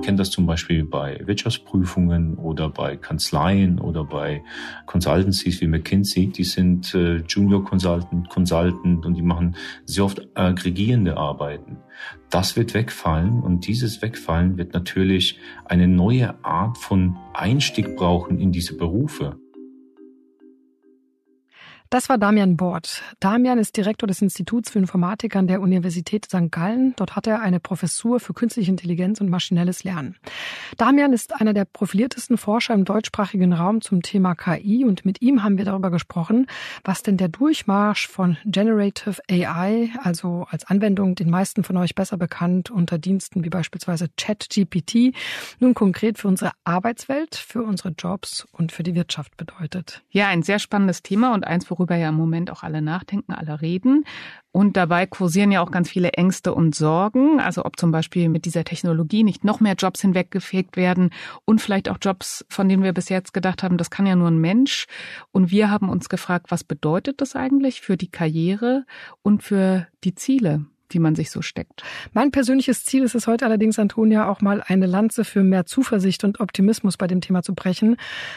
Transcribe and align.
Man 0.00 0.06
kennt 0.06 0.18
das 0.18 0.30
zum 0.30 0.46
Beispiel 0.46 0.86
bei 0.86 1.20
Wirtschaftsprüfungen 1.26 2.36
oder 2.36 2.70
bei 2.70 2.96
Kanzleien 2.96 3.78
oder 3.78 4.02
bei 4.02 4.42
Consultancies 4.86 5.60
wie 5.60 5.66
McKinsey. 5.66 6.28
Die 6.28 6.44
sind 6.44 6.94
äh, 6.94 7.16
Junior 7.28 7.62
Consultant, 7.62 8.30
Consultant 8.30 9.04
und 9.04 9.12
die 9.12 9.20
machen 9.20 9.56
sehr 9.84 10.06
oft 10.06 10.26
aggregierende 10.34 11.18
Arbeiten. 11.18 11.76
Das 12.30 12.56
wird 12.56 12.72
wegfallen 12.72 13.42
und 13.42 13.66
dieses 13.66 14.00
Wegfallen 14.00 14.56
wird 14.56 14.72
natürlich 14.72 15.38
eine 15.66 15.86
neue 15.86 16.42
Art 16.42 16.78
von 16.78 17.18
Einstieg 17.34 17.94
brauchen 17.94 18.38
in 18.38 18.52
diese 18.52 18.78
Berufe. 18.78 19.36
Das 21.92 22.08
war 22.08 22.18
Damian 22.18 22.56
Bort. 22.56 23.02
Damian 23.18 23.58
ist 23.58 23.76
Direktor 23.76 24.06
des 24.06 24.22
Instituts 24.22 24.70
für 24.70 24.78
Informatik 24.78 25.34
an 25.34 25.48
der 25.48 25.60
Universität 25.60 26.26
St. 26.26 26.48
Gallen. 26.48 26.94
Dort 26.94 27.16
hat 27.16 27.26
er 27.26 27.40
eine 27.40 27.58
Professur 27.58 28.20
für 28.20 28.32
künstliche 28.32 28.70
Intelligenz 28.70 29.20
und 29.20 29.28
maschinelles 29.28 29.82
Lernen. 29.82 30.14
Damian 30.76 31.12
ist 31.12 31.40
einer 31.40 31.52
der 31.52 31.64
profiliertesten 31.64 32.38
Forscher 32.38 32.74
im 32.74 32.84
deutschsprachigen 32.84 33.52
Raum 33.52 33.80
zum 33.80 34.02
Thema 34.02 34.36
KI 34.36 34.84
und 34.84 35.04
mit 35.04 35.20
ihm 35.20 35.42
haben 35.42 35.58
wir 35.58 35.64
darüber 35.64 35.90
gesprochen, 35.90 36.46
was 36.84 37.02
denn 37.02 37.16
der 37.16 37.26
Durchmarsch 37.26 38.06
von 38.06 38.36
Generative 38.44 39.20
AI, 39.28 39.90
also 40.00 40.46
als 40.48 40.64
Anwendung 40.66 41.16
den 41.16 41.28
meisten 41.28 41.64
von 41.64 41.76
euch 41.76 41.96
besser 41.96 42.18
bekannt 42.18 42.70
unter 42.70 42.98
Diensten 42.98 43.42
wie 43.42 43.50
beispielsweise 43.50 44.06
ChatGPT, 44.16 45.12
nun 45.58 45.74
konkret 45.74 46.18
für 46.18 46.28
unsere 46.28 46.52
Arbeitswelt, 46.62 47.34
für 47.34 47.64
unsere 47.64 47.88
Jobs 47.98 48.46
und 48.52 48.70
für 48.70 48.84
die 48.84 48.94
Wirtschaft 48.94 49.36
bedeutet. 49.36 50.02
Ja, 50.10 50.28
ein 50.28 50.44
sehr 50.44 50.60
spannendes 50.60 51.02
Thema 51.02 51.34
und 51.34 51.44
eins, 51.44 51.66
worüber 51.80 51.96
ja 51.96 52.10
im 52.10 52.14
Moment 52.14 52.50
auch 52.50 52.62
alle 52.62 52.82
nachdenken, 52.82 53.32
alle 53.32 53.62
reden. 53.62 54.04
Und 54.52 54.76
dabei 54.76 55.06
kursieren 55.06 55.50
ja 55.50 55.62
auch 55.62 55.70
ganz 55.70 55.88
viele 55.88 56.12
Ängste 56.12 56.54
und 56.54 56.74
Sorgen. 56.74 57.40
Also 57.40 57.64
ob 57.64 57.78
zum 57.78 57.90
Beispiel 57.90 58.28
mit 58.28 58.44
dieser 58.44 58.64
Technologie 58.64 59.24
nicht 59.24 59.44
noch 59.44 59.60
mehr 59.60 59.74
Jobs 59.74 60.02
hinweggefegt 60.02 60.76
werden 60.76 61.10
und 61.46 61.60
vielleicht 61.60 61.88
auch 61.88 61.96
Jobs, 62.00 62.44
von 62.50 62.68
denen 62.68 62.82
wir 62.82 62.92
bis 62.92 63.08
jetzt 63.08 63.32
gedacht 63.32 63.62
haben, 63.62 63.78
das 63.78 63.90
kann 63.90 64.06
ja 64.06 64.14
nur 64.14 64.28
ein 64.28 64.38
Mensch. 64.38 64.86
Und 65.32 65.50
wir 65.50 65.70
haben 65.70 65.88
uns 65.88 66.08
gefragt, 66.08 66.50
was 66.50 66.64
bedeutet 66.64 67.20
das 67.20 67.34
eigentlich 67.34 67.80
für 67.80 67.96
die 67.96 68.10
Karriere 68.10 68.84
und 69.22 69.42
für 69.42 69.86
die 70.04 70.14
Ziele? 70.14 70.66
Die 70.92 70.98
man 70.98 71.14
sich 71.14 71.30
so 71.30 71.42
steckt. 71.42 71.82
Mein 72.12 72.30
persönliches 72.30 72.84
Ziel 72.84 73.02
ist 73.02 73.14
es 73.14 73.26
heute 73.26 73.44
allerdings, 73.46 73.78
Antonia, 73.78 74.28
auch 74.28 74.40
mal 74.40 74.62
eine 74.66 74.86
Lanze 74.86 75.24
für 75.24 75.42
mehr 75.42 75.66
Zuversicht 75.66 76.24
und 76.24 76.40
Optimismus 76.40 76.96
bei 76.96 77.06
dem 77.06 77.20
Thema 77.20 77.42
zu 77.42 77.54
brechen, 77.54 77.96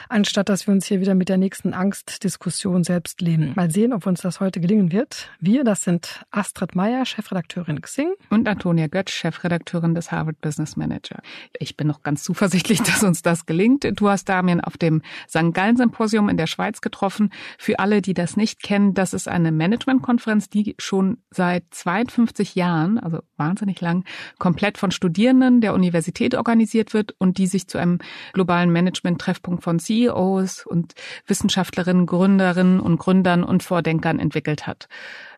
anstatt 0.09 0.49
dass 0.49 0.67
wir 0.67 0.73
uns 0.73 0.85
hier 0.85 1.01
wieder 1.01 1.15
mit 1.15 1.29
der 1.29 1.37
nächsten 1.37 1.73
Angstdiskussion 1.73 2.83
selbst 2.83 3.21
lehnen. 3.21 3.53
Mal 3.55 3.71
sehen, 3.71 3.93
ob 3.93 4.05
uns 4.05 4.21
das 4.21 4.39
heute 4.39 4.59
gelingen 4.59 4.91
wird. 4.91 5.29
Wir, 5.39 5.63
das 5.63 5.83
sind 5.83 6.25
Astrid 6.31 6.75
Meyer, 6.75 7.05
Chefredakteurin 7.05 7.81
Xing. 7.81 8.13
Und 8.29 8.47
Antonia 8.47 8.87
Götz, 8.87 9.11
Chefredakteurin 9.11 9.95
des 9.95 10.11
Harvard 10.11 10.39
Business 10.41 10.75
Manager. 10.75 11.21
Ich 11.57 11.77
bin 11.77 11.87
noch 11.87 12.03
ganz 12.03 12.23
zuversichtlich, 12.23 12.81
dass 12.81 13.03
uns 13.03 13.21
das 13.21 13.45
gelingt. 13.45 13.87
Du 13.99 14.09
hast 14.09 14.29
Damien 14.29 14.61
auf 14.61 14.77
dem 14.77 15.01
St. 15.29 15.53
Gallen 15.53 15.77
Symposium 15.77 16.29
in 16.29 16.37
der 16.37 16.47
Schweiz 16.47 16.81
getroffen. 16.81 17.31
Für 17.57 17.79
alle, 17.79 18.01
die 18.01 18.13
das 18.13 18.37
nicht 18.37 18.61
kennen, 18.61 18.93
das 18.93 19.13
ist 19.13 19.27
eine 19.27 19.51
Managementkonferenz, 19.51 20.49
die 20.49 20.75
schon 20.77 21.17
seit 21.31 21.63
52 21.71 22.42
50 22.43 22.55
Jahren, 22.55 22.99
also 22.99 23.19
wahnsinnig 23.37 23.79
lang, 23.81 24.05
komplett 24.37 24.77
von 24.77 24.91
Studierenden 24.91 25.61
der 25.61 25.73
Universität 25.73 26.35
organisiert 26.35 26.93
wird 26.93 27.15
und 27.17 27.37
die 27.37 27.47
sich 27.47 27.67
zu 27.67 27.77
einem 27.77 27.99
globalen 28.33 28.71
Management-Treffpunkt 28.71 29.63
von 29.63 29.79
CEOs 29.79 30.65
und 30.65 30.93
Wissenschaftlerinnen, 31.25 32.05
Gründerinnen 32.05 32.79
und 32.79 32.97
Gründern 32.97 33.43
und 33.43 33.63
Vordenkern 33.63 34.19
entwickelt 34.19 34.67
hat. 34.67 34.87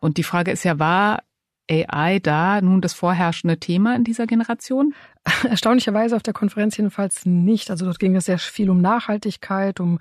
Und 0.02 0.18
die 0.18 0.24
Frage 0.24 0.52
ist 0.52 0.64
ja, 0.64 0.80
war 0.80 1.24
AI 1.70 2.20
da 2.20 2.62
nun 2.62 2.82
das 2.82 2.94
vorherrschende 2.94 3.58
Thema 3.58 3.96
in 3.96 4.04
dieser 4.04 4.28
Generation? 4.28 4.94
Erstaunlicherweise 5.50 6.16
auf 6.16 6.24
der 6.24 6.34
Konferenz 6.34 6.78
jedenfalls 6.78 7.26
nicht. 7.26 7.72
Also 7.72 7.86
dort 7.86 8.00
ging 8.00 8.16
es 8.16 8.26
sehr 8.26 8.38
viel 8.38 8.70
um 8.70 8.80
Nachhaltigkeit, 8.80 9.80
um 9.80 10.00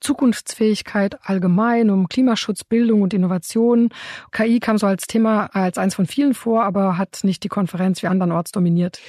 Zukunftsfähigkeit 0.00 1.16
allgemein, 1.22 1.90
um 1.90 2.08
Klimaschutz, 2.08 2.64
Bildung 2.64 3.02
und 3.02 3.14
Innovation. 3.14 3.90
KI 4.32 4.58
kam 4.58 4.78
so 4.78 4.86
als 4.86 5.06
Thema 5.06 5.46
als 5.54 5.78
eins 5.78 5.94
von 5.94 6.06
vielen 6.06 6.34
vor, 6.34 6.64
aber 6.64 6.98
hat 6.98 7.20
nicht 7.22 7.44
die 7.44 7.48
Konferenz 7.48 8.02
wie 8.02 8.08
andernorts 8.08 8.50
dominiert. 8.50 9.00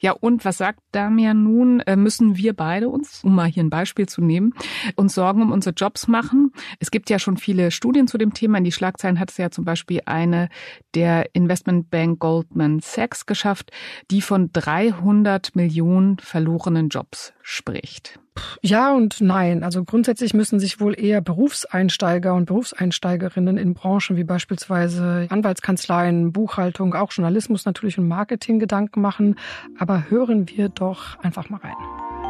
Ja, 0.00 0.12
und 0.12 0.44
was 0.44 0.58
sagt 0.58 0.80
Damian 0.92 1.42
nun? 1.42 1.80
Äh, 1.80 1.96
müssen 1.96 2.36
wir 2.36 2.54
beide 2.54 2.88
uns, 2.88 3.24
um 3.24 3.34
mal 3.34 3.48
hier 3.48 3.64
ein 3.64 3.70
Beispiel 3.70 4.06
zu 4.06 4.22
nehmen, 4.22 4.54
uns 4.94 5.14
Sorgen 5.14 5.42
um 5.42 5.52
unsere 5.52 5.74
Jobs 5.74 6.06
machen? 6.06 6.52
Es 6.78 6.90
gibt 6.90 7.10
ja 7.10 7.18
schon 7.18 7.36
viele 7.36 7.70
Studien 7.70 8.06
zu 8.06 8.16
dem 8.16 8.32
Thema. 8.32 8.58
In 8.58 8.64
die 8.64 8.72
Schlagzeilen 8.72 9.18
hat 9.18 9.30
es 9.30 9.36
ja 9.36 9.50
zum 9.50 9.64
Beispiel 9.64 10.00
eine 10.06 10.48
der 10.94 11.34
Investmentbank 11.34 12.20
Goldman 12.20 12.80
Sachs 12.80 13.26
geschafft, 13.26 13.72
die 14.10 14.22
von 14.22 14.50
300 14.52 15.56
Millionen 15.56 16.18
verlorenen 16.18 16.88
Jobs 16.88 17.32
spricht. 17.50 18.20
Ja 18.60 18.92
und 18.92 19.22
nein. 19.22 19.64
Also 19.64 19.82
grundsätzlich 19.82 20.34
müssen 20.34 20.60
sich 20.60 20.80
wohl 20.80 21.00
eher 21.00 21.22
Berufseinsteiger 21.22 22.34
und 22.34 22.44
Berufseinsteigerinnen 22.44 23.56
in 23.56 23.72
Branchen 23.72 24.16
wie 24.16 24.24
beispielsweise 24.24 25.26
Anwaltskanzleien, 25.30 26.30
Buchhaltung, 26.30 26.94
auch 26.94 27.10
Journalismus 27.10 27.64
natürlich 27.64 27.96
und 27.96 28.06
Marketing 28.06 28.58
Gedanken 28.58 29.00
machen. 29.00 29.36
Aber 29.78 30.10
hören 30.10 30.46
wir 30.50 30.68
doch 30.68 31.18
einfach 31.20 31.48
mal 31.48 31.60
rein. 31.60 32.27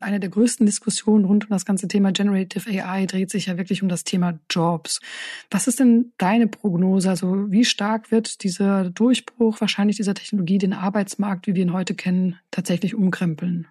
Eine 0.00 0.20
der 0.20 0.30
größten 0.30 0.64
Diskussionen 0.64 1.24
rund 1.24 1.46
um 1.46 1.50
das 1.50 1.64
ganze 1.64 1.88
Thema 1.88 2.12
Generative 2.12 2.70
AI 2.70 3.06
dreht 3.06 3.30
sich 3.30 3.46
ja 3.46 3.58
wirklich 3.58 3.82
um 3.82 3.88
das 3.88 4.04
Thema 4.04 4.38
Jobs. 4.48 5.00
Was 5.50 5.66
ist 5.66 5.80
denn 5.80 6.12
deine 6.18 6.46
Prognose? 6.46 7.10
Also 7.10 7.50
wie 7.50 7.64
stark 7.64 8.12
wird 8.12 8.44
dieser 8.44 8.90
Durchbruch 8.90 9.60
wahrscheinlich 9.60 9.96
dieser 9.96 10.14
Technologie 10.14 10.58
den 10.58 10.72
Arbeitsmarkt, 10.72 11.48
wie 11.48 11.54
wir 11.54 11.62
ihn 11.62 11.72
heute 11.72 11.94
kennen, 11.94 12.38
tatsächlich 12.52 12.94
umkrempeln? 12.94 13.66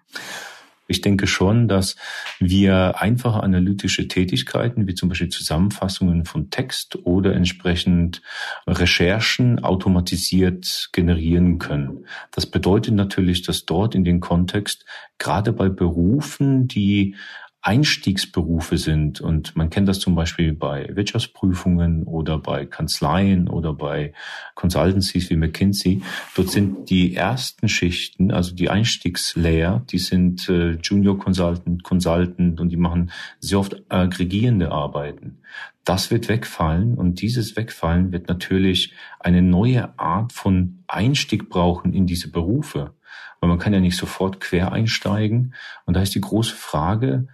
Ich 0.88 1.02
denke 1.02 1.26
schon, 1.26 1.68
dass 1.68 1.96
wir 2.40 3.00
einfache 3.00 3.42
analytische 3.42 4.08
Tätigkeiten, 4.08 4.88
wie 4.88 4.94
zum 4.94 5.10
Beispiel 5.10 5.28
Zusammenfassungen 5.28 6.24
von 6.24 6.50
Text 6.50 6.98
oder 7.04 7.34
entsprechend 7.34 8.22
Recherchen 8.66 9.62
automatisiert 9.62 10.88
generieren 10.92 11.58
können. 11.58 12.06
Das 12.32 12.46
bedeutet 12.46 12.94
natürlich, 12.94 13.42
dass 13.42 13.66
dort 13.66 13.94
in 13.94 14.04
den 14.04 14.20
Kontext, 14.20 14.86
gerade 15.18 15.52
bei 15.52 15.68
Berufen, 15.68 16.68
die 16.68 17.14
Einstiegsberufe 17.60 18.78
sind. 18.78 19.20
Und 19.20 19.56
man 19.56 19.70
kennt 19.70 19.88
das 19.88 19.98
zum 19.98 20.14
Beispiel 20.14 20.52
bei 20.52 20.88
Wirtschaftsprüfungen 20.94 22.04
oder 22.04 22.38
bei 22.38 22.66
Kanzleien 22.66 23.48
oder 23.48 23.72
bei 23.74 24.12
Consultancies 24.54 25.28
wie 25.30 25.36
McKinsey. 25.36 26.02
Dort 26.36 26.50
sind 26.50 26.88
die 26.88 27.14
ersten 27.14 27.68
Schichten, 27.68 28.30
also 28.30 28.54
die 28.54 28.70
Einstiegslayer, 28.70 29.84
die 29.90 29.98
sind 29.98 30.48
äh, 30.48 30.72
Junior 30.82 31.18
Consultant, 31.18 31.82
Consultant 31.82 32.60
und 32.60 32.68
die 32.68 32.76
machen 32.76 33.10
sehr 33.40 33.58
oft 33.58 33.82
aggregierende 33.90 34.70
Arbeiten. 34.70 35.38
Das 35.84 36.10
wird 36.10 36.28
wegfallen 36.28 36.96
und 36.96 37.22
dieses 37.22 37.56
Wegfallen 37.56 38.12
wird 38.12 38.28
natürlich 38.28 38.92
eine 39.20 39.42
neue 39.42 39.98
Art 39.98 40.32
von 40.32 40.84
Einstieg 40.86 41.48
brauchen 41.48 41.94
in 41.94 42.06
diese 42.06 42.30
Berufe 42.30 42.94
weil 43.40 43.48
man 43.48 43.58
kann 43.58 43.72
ja 43.72 43.80
nicht 43.80 43.96
sofort 43.96 44.40
quer 44.40 44.72
einsteigen. 44.72 45.54
Und 45.86 45.94
da 45.94 46.02
ist 46.02 46.14
die 46.14 46.20
große 46.20 46.54
Frage, 46.54 47.28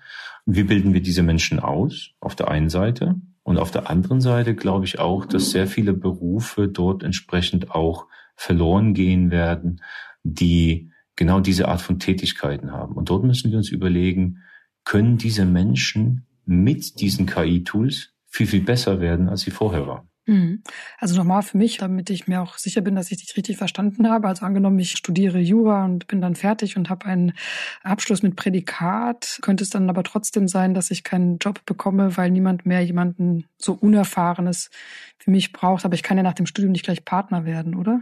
wie 0.46 0.64
bilden 0.64 0.92
wir 0.92 1.02
diese 1.02 1.22
Menschen 1.22 1.58
aus? 1.58 2.10
Auf 2.20 2.34
der 2.34 2.48
einen 2.48 2.68
Seite. 2.68 3.16
Und 3.42 3.58
auf 3.58 3.70
der 3.70 3.90
anderen 3.90 4.20
Seite 4.20 4.54
glaube 4.54 4.84
ich 4.84 4.98
auch, 4.98 5.26
dass 5.26 5.50
sehr 5.50 5.66
viele 5.66 5.92
Berufe 5.92 6.68
dort 6.68 7.02
entsprechend 7.02 7.70
auch 7.70 8.06
verloren 8.36 8.94
gehen 8.94 9.30
werden, 9.30 9.82
die 10.22 10.90
genau 11.16 11.40
diese 11.40 11.68
Art 11.68 11.80
von 11.80 11.98
Tätigkeiten 11.98 12.72
haben. 12.72 12.94
Und 12.94 13.10
dort 13.10 13.24
müssen 13.24 13.50
wir 13.50 13.58
uns 13.58 13.70
überlegen, 13.70 14.42
können 14.84 15.18
diese 15.18 15.44
Menschen 15.44 16.26
mit 16.44 17.00
diesen 17.00 17.26
KI-Tools 17.26 18.12
viel, 18.26 18.46
viel 18.46 18.62
besser 18.62 19.00
werden, 19.00 19.28
als 19.28 19.42
sie 19.42 19.50
vorher 19.50 19.86
waren. 19.86 20.08
Mhm. 20.26 20.62
Also 20.98 21.16
nochmal 21.16 21.42
für 21.42 21.58
mich, 21.58 21.76
damit 21.76 22.08
ich 22.08 22.26
mir 22.26 22.40
auch 22.40 22.56
sicher 22.56 22.80
bin, 22.80 22.94
dass 22.96 23.10
ich 23.10 23.18
dich 23.18 23.36
richtig 23.36 23.58
verstanden 23.58 24.08
habe. 24.08 24.28
Also 24.28 24.46
angenommen, 24.46 24.78
ich 24.78 24.92
studiere 24.92 25.38
Jura 25.38 25.84
und 25.84 26.06
bin 26.06 26.22
dann 26.22 26.34
fertig 26.34 26.76
und 26.78 26.88
habe 26.88 27.04
einen 27.06 27.34
Abschluss 27.82 28.22
mit 28.22 28.34
Prädikat, 28.34 29.38
könnte 29.42 29.64
es 29.64 29.70
dann 29.70 29.90
aber 29.90 30.02
trotzdem 30.02 30.48
sein, 30.48 30.72
dass 30.72 30.90
ich 30.90 31.04
keinen 31.04 31.38
Job 31.38 31.66
bekomme, 31.66 32.16
weil 32.16 32.30
niemand 32.30 32.64
mehr 32.64 32.82
jemanden 32.82 33.44
so 33.58 33.74
Unerfahrenes 33.74 34.70
für 35.18 35.30
mich 35.30 35.52
braucht. 35.52 35.84
Aber 35.84 35.94
ich 35.94 36.02
kann 36.02 36.16
ja 36.16 36.22
nach 36.22 36.32
dem 36.34 36.46
Studium 36.46 36.72
nicht 36.72 36.84
gleich 36.84 37.04
Partner 37.04 37.44
werden, 37.44 37.74
oder? 37.74 38.00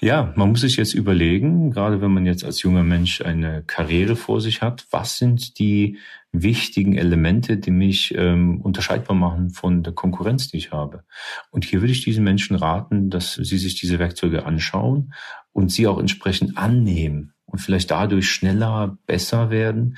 Ja, 0.00 0.32
man 0.36 0.50
muss 0.50 0.60
sich 0.60 0.76
jetzt 0.76 0.94
überlegen, 0.94 1.70
gerade 1.70 2.00
wenn 2.00 2.12
man 2.12 2.26
jetzt 2.26 2.44
als 2.44 2.62
junger 2.62 2.82
Mensch 2.82 3.22
eine 3.22 3.62
Karriere 3.62 4.16
vor 4.16 4.40
sich 4.40 4.62
hat, 4.62 4.86
was 4.90 5.18
sind 5.18 5.58
die 5.58 5.98
wichtigen 6.32 6.96
Elemente, 6.96 7.56
die 7.56 7.70
mich 7.70 8.14
ähm, 8.16 8.60
unterscheidbar 8.60 9.16
machen 9.16 9.50
von 9.50 9.82
der 9.82 9.92
Konkurrenz, 9.92 10.48
die 10.48 10.58
ich 10.58 10.70
habe. 10.70 11.04
Und 11.50 11.64
hier 11.64 11.80
würde 11.80 11.92
ich 11.92 12.04
diesen 12.04 12.24
Menschen 12.24 12.56
raten, 12.56 13.10
dass 13.10 13.34
sie 13.34 13.58
sich 13.58 13.74
diese 13.74 13.98
Werkzeuge 13.98 14.44
anschauen 14.46 15.12
und 15.52 15.72
sie 15.72 15.86
auch 15.86 15.98
entsprechend 15.98 16.56
annehmen 16.56 17.34
und 17.46 17.58
vielleicht 17.58 17.90
dadurch 17.90 18.30
schneller, 18.30 18.98
besser 19.06 19.50
werden 19.50 19.96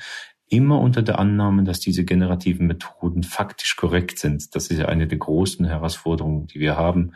immer 0.53 0.79
unter 0.79 1.01
der 1.01 1.19
Annahme, 1.19 1.63
dass 1.63 1.79
diese 1.79 2.05
generativen 2.05 2.67
Methoden 2.67 3.23
faktisch 3.23 3.75
korrekt 3.75 4.19
sind. 4.19 4.55
Das 4.55 4.67
ist 4.67 4.77
ja 4.77 4.85
eine 4.85 5.07
der 5.07 5.17
großen 5.17 5.65
Herausforderungen, 5.65 6.47
die 6.47 6.59
wir 6.59 6.77
haben, 6.77 7.13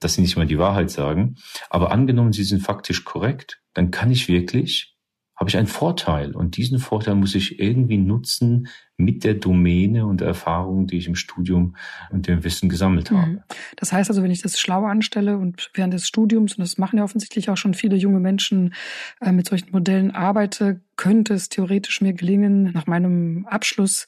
dass 0.00 0.14
sie 0.14 0.22
nicht 0.22 0.36
mal 0.36 0.46
die 0.46 0.58
Wahrheit 0.58 0.90
sagen. 0.90 1.36
Aber 1.70 1.92
angenommen, 1.92 2.32
sie 2.32 2.44
sind 2.44 2.62
faktisch 2.62 3.04
korrekt, 3.04 3.62
dann 3.74 3.90
kann 3.90 4.10
ich 4.10 4.28
wirklich 4.28 4.93
habe 5.36 5.50
ich 5.50 5.56
einen 5.56 5.66
Vorteil. 5.66 6.34
Und 6.34 6.56
diesen 6.56 6.78
Vorteil 6.78 7.16
muss 7.16 7.34
ich 7.34 7.58
irgendwie 7.58 7.98
nutzen 7.98 8.68
mit 8.96 9.24
der 9.24 9.34
Domäne 9.34 10.06
und 10.06 10.20
der 10.20 10.28
Erfahrung, 10.28 10.86
die 10.86 10.96
ich 10.96 11.08
im 11.08 11.16
Studium 11.16 11.74
und 12.10 12.28
dem 12.28 12.44
Wissen 12.44 12.68
gesammelt 12.68 13.10
habe. 13.10 13.26
Mhm. 13.26 13.40
Das 13.76 13.92
heißt 13.92 14.10
also, 14.10 14.22
wenn 14.22 14.30
ich 14.30 14.42
das 14.42 14.60
schlau 14.60 14.84
anstelle 14.84 15.36
und 15.36 15.70
während 15.74 15.92
des 15.92 16.06
Studiums, 16.06 16.54
und 16.54 16.60
das 16.60 16.78
machen 16.78 16.98
ja 16.98 17.04
offensichtlich 17.04 17.50
auch 17.50 17.56
schon 17.56 17.74
viele 17.74 17.96
junge 17.96 18.20
Menschen, 18.20 18.74
äh, 19.20 19.32
mit 19.32 19.48
solchen 19.48 19.72
Modellen 19.72 20.12
arbeite, 20.12 20.80
könnte 20.96 21.34
es 21.34 21.48
theoretisch 21.48 22.00
mir 22.00 22.12
gelingen, 22.12 22.70
nach 22.72 22.86
meinem 22.86 23.46
Abschluss 23.46 24.06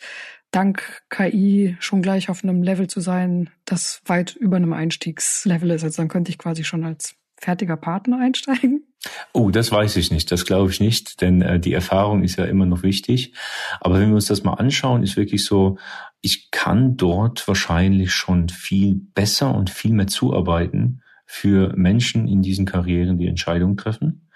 dank 0.53 1.03
KI 1.11 1.77
schon 1.81 2.03
gleich 2.03 2.31
auf 2.31 2.45
einem 2.45 2.63
Level 2.63 2.87
zu 2.87 3.01
sein, 3.01 3.51
das 3.65 4.01
weit 4.07 4.37
über 4.37 4.57
einem 4.57 4.73
Einstiegslevel 4.73 5.73
ist. 5.73 5.83
Also 5.83 6.03
dann 6.03 6.09
könnte 6.09 6.31
ich 6.31 6.39
quasi 6.39 6.63
schon 6.63 6.85
als 6.85 7.17
fertiger 7.39 7.77
Partner 7.77 8.19
einsteigen? 8.19 8.85
Oh, 9.33 9.51
das 9.51 9.71
weiß 9.71 9.97
ich 9.97 10.11
nicht. 10.11 10.33
Das 10.33 10.45
glaube 10.47 10.71
ich 10.71 10.81
nicht, 10.81 11.21
denn 11.21 11.43
äh, 11.43 11.61
die 11.61 11.73
Erfahrung 11.73 12.23
ist 12.23 12.37
ja 12.37 12.45
immer 12.45 12.67
noch 12.67 12.83
wichtig. 12.83 13.35
Aber 13.81 14.01
wenn 14.01 14.09
wir 14.09 14.17
uns 14.17 14.27
das 14.27 14.43
mal 14.43 14.55
anschauen, 14.55 15.03
ist 15.03 15.17
wirklich 15.17 15.45
so, 15.45 15.79
ich 16.21 16.51
kann 16.51 16.97
dort 16.97 17.47
wahrscheinlich 17.47 18.13
schon 18.13 18.49
viel 18.49 18.95
besser 18.95 19.55
und 19.55 19.71
viel 19.71 19.93
mehr 19.93 20.07
zuarbeiten 20.07 21.03
für 21.25 21.73
Menschen 21.77 22.29
in 22.29 22.43
diesen 22.43 22.67
Karrieren, 22.67 23.19
die 23.19 23.27
Entscheidungen 23.27 23.77
treffen. 23.77 24.29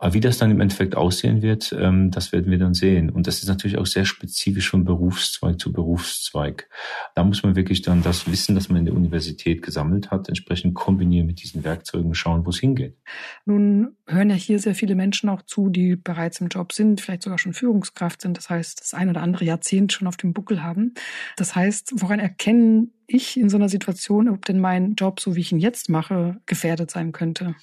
Aber 0.00 0.14
wie 0.14 0.20
das 0.20 0.38
dann 0.38 0.50
im 0.50 0.60
Endeffekt 0.60 0.96
aussehen 0.96 1.42
wird, 1.42 1.76
ähm, 1.78 2.10
das 2.10 2.32
werden 2.32 2.50
wir 2.50 2.58
dann 2.58 2.72
sehen. 2.72 3.10
Und 3.10 3.26
das 3.26 3.40
ist 3.40 3.48
natürlich 3.48 3.76
auch 3.76 3.86
sehr 3.86 4.06
spezifisch 4.06 4.70
von 4.70 4.84
Berufszweig 4.84 5.60
zu 5.60 5.72
Berufszweig. 5.72 6.68
Da 7.14 7.22
muss 7.22 7.42
man 7.42 7.54
wirklich 7.54 7.82
dann 7.82 8.02
das 8.02 8.30
Wissen, 8.30 8.54
das 8.54 8.70
man 8.70 8.78
in 8.78 8.86
der 8.86 8.94
Universität 8.94 9.60
gesammelt 9.60 10.10
hat, 10.10 10.28
entsprechend 10.28 10.74
kombinieren 10.74 11.26
mit 11.26 11.42
diesen 11.42 11.64
Werkzeugen, 11.64 12.14
schauen, 12.14 12.46
wo 12.46 12.50
es 12.50 12.58
hingeht. 12.58 12.96
Nun 13.44 13.94
hören 14.06 14.30
ja 14.30 14.36
hier 14.36 14.58
sehr 14.58 14.74
viele 14.74 14.94
Menschen 14.94 15.28
auch 15.28 15.42
zu, 15.42 15.68
die 15.68 15.96
bereits 15.96 16.40
im 16.40 16.48
Job 16.48 16.72
sind, 16.72 17.02
vielleicht 17.02 17.22
sogar 17.22 17.38
schon 17.38 17.52
Führungskraft 17.52 18.22
sind. 18.22 18.38
Das 18.38 18.48
heißt, 18.48 18.80
das 18.80 18.94
ein 18.94 19.10
oder 19.10 19.20
andere 19.20 19.44
Jahrzehnt 19.44 19.92
schon 19.92 20.08
auf 20.08 20.16
dem 20.16 20.32
Buckel 20.32 20.62
haben. 20.62 20.94
Das 21.36 21.54
heißt, 21.54 21.92
woran 21.96 22.20
erkennen 22.20 22.94
ich 23.10 23.38
in 23.38 23.48
so 23.48 23.56
einer 23.56 23.68
Situation, 23.68 24.28
ob 24.28 24.44
denn 24.44 24.60
mein 24.60 24.94
Job, 24.94 25.20
so 25.20 25.34
wie 25.34 25.40
ich 25.40 25.52
ihn 25.52 25.58
jetzt 25.58 25.88
mache, 25.88 26.36
gefährdet 26.46 26.90
sein 26.90 27.12
könnte? 27.12 27.54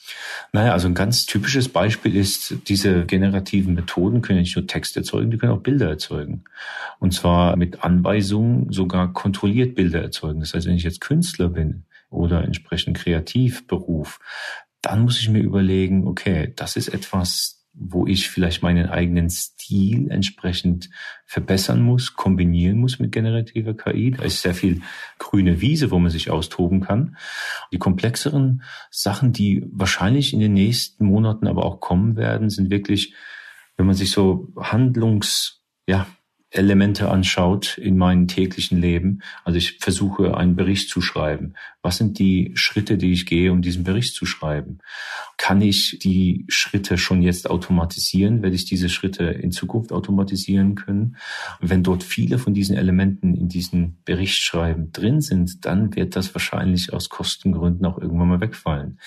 Naja, 0.54 0.74
also 0.74 0.88
ein 0.88 0.94
ganz 0.94 1.26
typisches 1.26 1.70
Beispiel 1.70 2.16
ist, 2.16 2.56
diese 2.68 3.06
generativen 3.06 3.74
Methoden 3.74 4.22
können 4.22 4.40
nicht 4.40 4.56
nur 4.56 4.68
Text 4.68 4.98
erzeugen, 4.98 5.32
die 5.32 5.38
können 5.38 5.54
auch 5.54 5.62
Bilder 5.62 5.90
erzeugen. 5.90 6.44
Und 7.00 7.14
zwar 7.14 7.56
mit 7.56 7.84
Anweisungen 7.84 8.72
sogar 8.72 9.14
kontrolliert 9.14 9.76
Bilder 9.76 10.02
erzeugen. 10.02 10.40
Das 10.40 10.54
heißt, 10.54 10.68
wenn 10.68 10.76
ich 10.76 10.84
jetzt 10.84 11.02
Künstler 11.02 11.50
bin 11.50 11.86
oder 12.10 12.44
entsprechend 12.44 12.98
Kreativberuf, 12.98 14.20
dann 14.82 15.04
muss 15.04 15.20
ich 15.20 15.30
mir 15.30 15.42
überlegen, 15.42 16.08
okay, 16.08 16.54
das 16.56 16.76
ist 16.76 16.90
etwas, 16.90 17.57
wo 17.80 18.08
ich 18.08 18.30
vielleicht 18.30 18.64
meinen 18.64 18.88
eigenen 18.88 19.30
Stil 19.30 20.10
entsprechend 20.10 20.90
verbessern 21.26 21.82
muss, 21.82 22.16
kombinieren 22.16 22.80
muss 22.80 23.00
mit 23.00 23.12
generativer 23.12 23.76
KI. 23.76 24.12
Da 24.12 24.24
ist 24.24 24.42
sehr 24.42 24.56
viel 24.56 24.82
grüne 25.20 25.62
Wiese, 25.62 25.92
wo 25.92 26.00
man 26.00 26.10
sich 26.10 26.32
austoben 26.32 26.82
kann. 26.82 27.18
Die 27.72 27.78
komplexeren 27.78 28.64
Sachen, 28.90 29.32
die 29.32 29.68
wahrscheinlich 29.72 30.34
in 30.34 30.40
den 30.40 30.54
nächsten 30.54 31.06
Monaten 31.06 31.48
aber 31.48 31.66
auch 31.66 31.80
kommen 31.80 32.16
werden, 32.16 32.50
sind 32.50 32.72
wirklich, 32.72 33.14
wenn 33.76 33.86
man 33.86 33.96
sich 33.96 34.12
so 34.12 34.52
Handlungs, 34.58 35.62
ja, 35.88 36.08
Elemente 36.58 37.10
anschaut 37.10 37.78
in 37.78 37.98
meinem 37.98 38.28
täglichen 38.28 38.80
Leben. 38.80 39.22
Also 39.44 39.58
ich 39.58 39.78
versuche 39.80 40.36
einen 40.36 40.56
Bericht 40.56 40.90
zu 40.90 41.02
schreiben. 41.02 41.54
Was 41.82 41.98
sind 41.98 42.20
die 42.20 42.52
Schritte, 42.56 42.98
die 42.98 43.14
ich 43.14 43.26
gehe, 43.26 43.52
um 43.52 43.62
diesen 43.62 43.84
Bericht 43.84 44.14
zu 44.14 44.26
schreiben? 44.26 44.80
Kann 45.38 45.62
ich 45.62 46.00
die 46.00 46.46
Schritte 46.50 46.98
schon 46.98 47.22
jetzt 47.22 47.50
automatisieren? 47.50 48.42
Werde 48.42 48.56
ich 48.56 48.66
diese 48.66 48.90
Schritte 48.90 49.24
in 49.24 49.52
Zukunft 49.52 49.92
automatisieren 49.92 50.76
können? 50.76 51.16
Wenn 51.62 51.84
dort 51.84 52.04
viele 52.04 52.40
von 52.40 52.54
diesen 52.54 52.76
Elementen 52.76 53.36
in 53.36 53.48
diesem 53.48 53.98
Berichtsschreiben 54.04 54.92
drin 54.92 55.22
sind, 55.22 55.66
dann 55.66 55.96
wird 55.96 56.16
das 56.16 56.34
wahrscheinlich 56.36 56.92
aus 56.92 57.10
Kostengründen 57.10 57.86
auch 57.86 58.00
irgendwann 58.00 58.30
mal 58.30 58.42
wegfallen. 58.42 59.00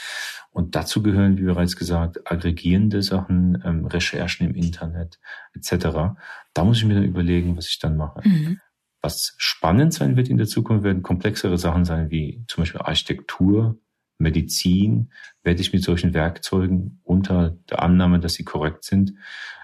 Und 0.51 0.75
dazu 0.75 1.03
gehören, 1.03 1.39
wie 1.39 1.45
bereits 1.45 1.77
gesagt, 1.77 2.31
aggregierende 2.31 3.03
Sachen, 3.03 3.63
ähm, 3.65 3.87
Recherchen 3.87 4.49
im 4.49 4.55
Internet 4.55 5.21
etc. 5.55 6.17
Da 6.55 6.65
muss 6.65 6.79
ich 6.79 6.85
mir 6.85 6.95
dann 6.95 7.05
überlegen, 7.05 7.57
was 7.57 7.69
ich 7.69 7.79
dann 7.79 7.97
mache. 7.97 8.29
Mhm. 8.29 8.61
Was 9.01 9.35
spannend 9.39 9.95
sein 9.95 10.17
wird 10.17 10.29
in 10.29 10.37
der 10.37 10.47
Zukunft, 10.47 10.85
werden 10.85 11.03
komplexere 11.03 11.57
Sachen 11.57 11.85
sein, 11.85 12.11
wie 12.11 12.45
zum 12.49 12.63
Beispiel 12.63 12.81
Architektur, 12.81 13.79
Medizin, 14.19 15.11
werde 15.43 15.61
ich 15.61 15.73
mit 15.73 15.83
solchen 15.83 16.13
Werkzeugen 16.15 17.01
unter 17.03 17.57
der 17.71 17.83
Annahme, 17.83 18.21
dass 18.21 18.35
sie 18.35 18.45
korrekt 18.45 18.85
sind, 18.85 19.15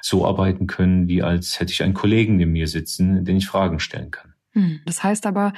so 0.01 0.27
arbeiten 0.27 0.67
können, 0.67 1.09
wie 1.09 1.23
als 1.23 1.61
hätte 1.61 1.73
ich 1.73 1.83
einen 1.83 1.95
Kollegen 1.95 2.37
neben 2.37 2.53
mir 2.53 2.67
sitzen, 2.67 3.25
den 3.25 3.37
ich 3.37 3.47
Fragen 3.47 3.79
stellen 3.81 4.11
kann. 4.11 4.35
Mhm. 4.55 4.81
Das 4.87 5.05
heißt 5.05 5.27
aber, 5.27 5.53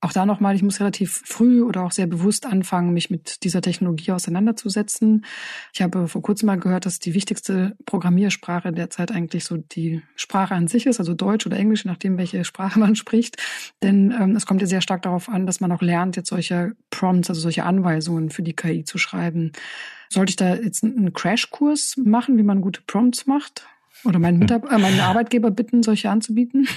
auch 0.00 0.12
da 0.12 0.26
nochmal, 0.26 0.54
ich 0.54 0.62
muss 0.62 0.80
relativ 0.80 1.22
früh 1.24 1.62
oder 1.62 1.82
auch 1.82 1.90
sehr 1.90 2.06
bewusst 2.06 2.44
anfangen, 2.44 2.92
mich 2.92 3.08
mit 3.08 3.44
dieser 3.44 3.62
Technologie 3.62 4.12
auseinanderzusetzen. 4.12 5.24
Ich 5.72 5.80
habe 5.80 6.06
vor 6.06 6.20
kurzem 6.20 6.46
mal 6.46 6.58
gehört, 6.58 6.84
dass 6.84 6.98
die 6.98 7.14
wichtigste 7.14 7.76
Programmiersprache 7.86 8.72
derzeit 8.72 9.10
eigentlich 9.10 9.44
so 9.44 9.56
die 9.56 10.02
Sprache 10.14 10.54
an 10.54 10.68
sich 10.68 10.86
ist, 10.86 11.00
also 11.00 11.14
Deutsch 11.14 11.46
oder 11.46 11.56
Englisch, 11.56 11.86
nachdem 11.86 12.18
welche 12.18 12.44
Sprache 12.44 12.78
man 12.80 12.94
spricht. 12.94 13.36
Denn 13.82 14.14
ähm, 14.18 14.36
es 14.36 14.44
kommt 14.44 14.60
ja 14.60 14.66
sehr 14.66 14.82
stark 14.82 15.02
darauf 15.02 15.28
an, 15.28 15.46
dass 15.46 15.60
man 15.60 15.72
auch 15.72 15.82
lernt, 15.82 16.16
jetzt 16.16 16.28
solche 16.28 16.76
Prompts, 16.90 17.30
also 17.30 17.40
solche 17.40 17.64
Anweisungen 17.64 18.30
für 18.30 18.42
die 18.42 18.54
KI 18.54 18.84
zu 18.84 18.98
schreiben. 18.98 19.52
Sollte 20.10 20.30
ich 20.30 20.36
da 20.36 20.54
jetzt 20.54 20.84
einen 20.84 21.14
Crashkurs 21.14 21.96
machen, 21.96 22.36
wie 22.36 22.42
man 22.42 22.60
gute 22.60 22.82
Prompts 22.86 23.26
macht? 23.26 23.66
Oder 24.04 24.18
meinen, 24.18 24.38
Mitab 24.38 24.70
äh, 24.70 24.78
meinen 24.78 25.00
Arbeitgeber 25.00 25.50
bitten, 25.50 25.82
solche 25.82 26.10
anzubieten? 26.10 26.68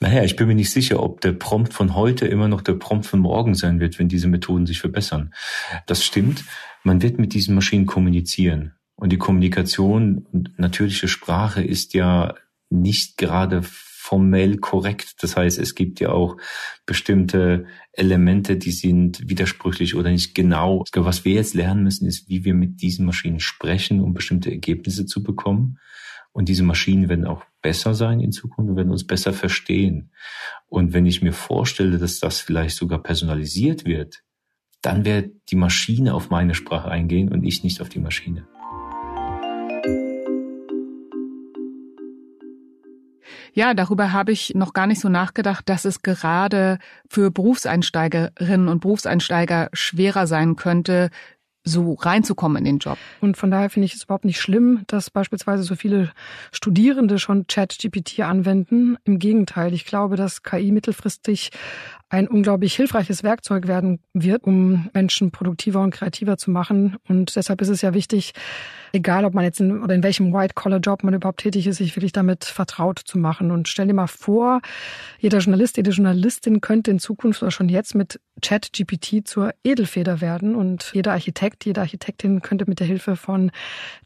Naja, 0.00 0.24
ich 0.24 0.36
bin 0.36 0.48
mir 0.48 0.54
nicht 0.54 0.70
sicher, 0.70 1.02
ob 1.02 1.20
der 1.20 1.32
Prompt 1.32 1.72
von 1.72 1.94
heute 1.94 2.26
immer 2.26 2.48
noch 2.48 2.62
der 2.62 2.74
Prompt 2.74 3.06
von 3.06 3.20
morgen 3.20 3.54
sein 3.54 3.80
wird, 3.80 3.98
wenn 3.98 4.08
diese 4.08 4.28
Methoden 4.28 4.66
sich 4.66 4.80
verbessern. 4.80 5.34
Das 5.86 6.04
stimmt. 6.04 6.44
Man 6.84 7.02
wird 7.02 7.18
mit 7.18 7.34
diesen 7.34 7.54
Maschinen 7.54 7.86
kommunizieren. 7.86 8.74
Und 8.94 9.10
die 9.10 9.18
Kommunikation 9.18 10.26
und 10.32 10.58
natürliche 10.58 11.08
Sprache 11.08 11.62
ist 11.62 11.94
ja 11.94 12.34
nicht 12.70 13.16
gerade 13.16 13.62
formell 14.08 14.56
korrekt. 14.56 15.16
Das 15.20 15.36
heißt, 15.36 15.58
es 15.58 15.74
gibt 15.74 16.00
ja 16.00 16.08
auch 16.10 16.38
bestimmte 16.86 17.66
Elemente, 17.92 18.56
die 18.56 18.72
sind 18.72 19.28
widersprüchlich 19.28 19.94
oder 19.94 20.10
nicht 20.10 20.34
genau. 20.34 20.84
Was 20.94 21.26
wir 21.26 21.34
jetzt 21.34 21.52
lernen 21.52 21.82
müssen, 21.82 22.06
ist, 22.06 22.26
wie 22.28 22.44
wir 22.44 22.54
mit 22.54 22.80
diesen 22.80 23.04
Maschinen 23.04 23.38
sprechen, 23.38 24.00
um 24.00 24.14
bestimmte 24.14 24.50
Ergebnisse 24.50 25.04
zu 25.04 25.22
bekommen. 25.22 25.78
Und 26.38 26.48
diese 26.48 26.62
Maschinen 26.62 27.08
werden 27.08 27.26
auch 27.26 27.42
besser 27.62 27.94
sein 27.94 28.20
in 28.20 28.30
Zukunft 28.30 28.70
und 28.70 28.76
werden 28.76 28.92
uns 28.92 29.04
besser 29.04 29.32
verstehen. 29.32 30.12
Und 30.68 30.92
wenn 30.92 31.04
ich 31.04 31.20
mir 31.20 31.32
vorstelle, 31.32 31.98
dass 31.98 32.20
das 32.20 32.38
vielleicht 32.38 32.76
sogar 32.76 33.02
personalisiert 33.02 33.84
wird, 33.84 34.22
dann 34.80 35.04
wird 35.04 35.32
die 35.50 35.56
Maschine 35.56 36.14
auf 36.14 36.30
meine 36.30 36.54
Sprache 36.54 36.92
eingehen 36.92 37.32
und 37.32 37.42
ich 37.42 37.64
nicht 37.64 37.80
auf 37.80 37.88
die 37.88 37.98
Maschine. 37.98 38.46
Ja, 43.52 43.74
darüber 43.74 44.12
habe 44.12 44.30
ich 44.30 44.54
noch 44.54 44.74
gar 44.74 44.86
nicht 44.86 45.00
so 45.00 45.08
nachgedacht, 45.08 45.68
dass 45.68 45.84
es 45.84 46.02
gerade 46.02 46.78
für 47.08 47.32
Berufseinsteigerinnen 47.32 48.68
und 48.68 48.78
Berufseinsteiger 48.78 49.70
schwerer 49.72 50.28
sein 50.28 50.54
könnte, 50.54 51.10
so 51.68 51.94
reinzukommen 51.94 52.58
in 52.58 52.64
den 52.64 52.78
Job. 52.78 52.98
Und 53.20 53.36
von 53.36 53.50
daher 53.50 53.70
finde 53.70 53.86
ich 53.86 53.94
es 53.94 54.04
überhaupt 54.04 54.24
nicht 54.24 54.40
schlimm, 54.40 54.82
dass 54.86 55.10
beispielsweise 55.10 55.62
so 55.62 55.74
viele 55.74 56.12
Studierende 56.52 57.18
schon 57.18 57.46
ChatGPT 57.46 58.20
anwenden. 58.20 58.96
Im 59.04 59.18
Gegenteil, 59.18 59.72
ich 59.72 59.84
glaube, 59.84 60.16
dass 60.16 60.42
KI 60.42 60.72
mittelfristig 60.72 61.50
ein 62.10 62.26
unglaublich 62.26 62.74
hilfreiches 62.74 63.22
Werkzeug 63.22 63.66
werden 63.68 64.00
wird, 64.14 64.44
um 64.44 64.88
Menschen 64.94 65.30
produktiver 65.30 65.82
und 65.82 65.90
kreativer 65.90 66.38
zu 66.38 66.50
machen. 66.50 66.96
Und 67.06 67.36
deshalb 67.36 67.60
ist 67.60 67.68
es 67.68 67.82
ja 67.82 67.92
wichtig, 67.92 68.32
egal 68.92 69.24
ob 69.24 69.34
man 69.34 69.44
jetzt 69.44 69.60
in, 69.60 69.82
oder 69.82 69.94
in 69.94 70.02
welchem 70.02 70.32
White-Collar-Job 70.32 71.04
man 71.04 71.14
überhaupt 71.14 71.40
tätig 71.40 71.66
ist, 71.66 71.76
sich 71.76 71.96
wirklich 71.96 72.12
damit 72.12 72.44
vertraut 72.44 72.98
zu 72.98 73.18
machen. 73.18 73.50
Und 73.50 73.68
stell 73.68 73.86
dir 73.86 73.94
mal 73.94 74.06
vor, 74.06 74.60
jeder 75.18 75.38
Journalist, 75.38 75.76
jede 75.76 75.90
Journalistin 75.90 76.60
könnte 76.60 76.90
in 76.90 76.98
Zukunft 76.98 77.42
oder 77.42 77.50
schon 77.50 77.68
jetzt 77.68 77.94
mit 77.94 78.20
Chat-GPT 78.40 79.26
zur 79.26 79.52
Edelfeder 79.64 80.20
werden 80.20 80.54
und 80.54 80.92
jeder 80.94 81.12
Architekt, 81.12 81.64
jede 81.64 81.80
Architektin 81.80 82.40
könnte 82.40 82.64
mit 82.68 82.80
der 82.80 82.86
Hilfe 82.86 83.16
von 83.16 83.50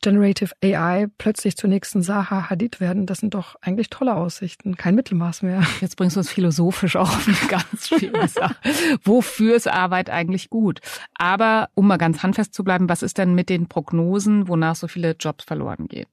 Generative 0.00 0.52
AI 0.62 1.08
plötzlich 1.18 1.56
zur 1.56 1.68
nächsten 1.68 2.02
Zaha 2.02 2.48
Hadid 2.50 2.80
werden. 2.80 3.06
Das 3.06 3.18
sind 3.18 3.34
doch 3.34 3.56
eigentlich 3.60 3.90
tolle 3.90 4.14
Aussichten. 4.14 4.76
Kein 4.76 4.94
Mittelmaß 4.94 5.42
mehr. 5.42 5.62
Jetzt 5.80 5.96
bringst 5.96 6.16
du 6.16 6.20
uns 6.20 6.30
philosophisch 6.30 6.96
auch 6.96 7.10
auf 7.10 7.28
eine 7.28 7.36
ganz 7.48 7.88
schwierige 7.88 8.28
Sache. 8.28 8.56
Wofür 9.04 9.54
ist 9.54 9.68
Arbeit 9.68 10.10
eigentlich 10.10 10.50
gut? 10.50 10.80
Aber 11.14 11.68
um 11.74 11.86
mal 11.86 11.98
ganz 11.98 12.22
handfest 12.22 12.54
zu 12.54 12.64
bleiben, 12.64 12.88
was 12.88 13.02
ist 13.02 13.18
denn 13.18 13.34
mit 13.34 13.48
den 13.48 13.68
Prognosen, 13.68 14.48
wonach 14.48 14.71
so 14.74 14.88
viele 14.88 15.16
Jobs 15.18 15.44
verloren 15.44 15.88
gehen? 15.88 16.08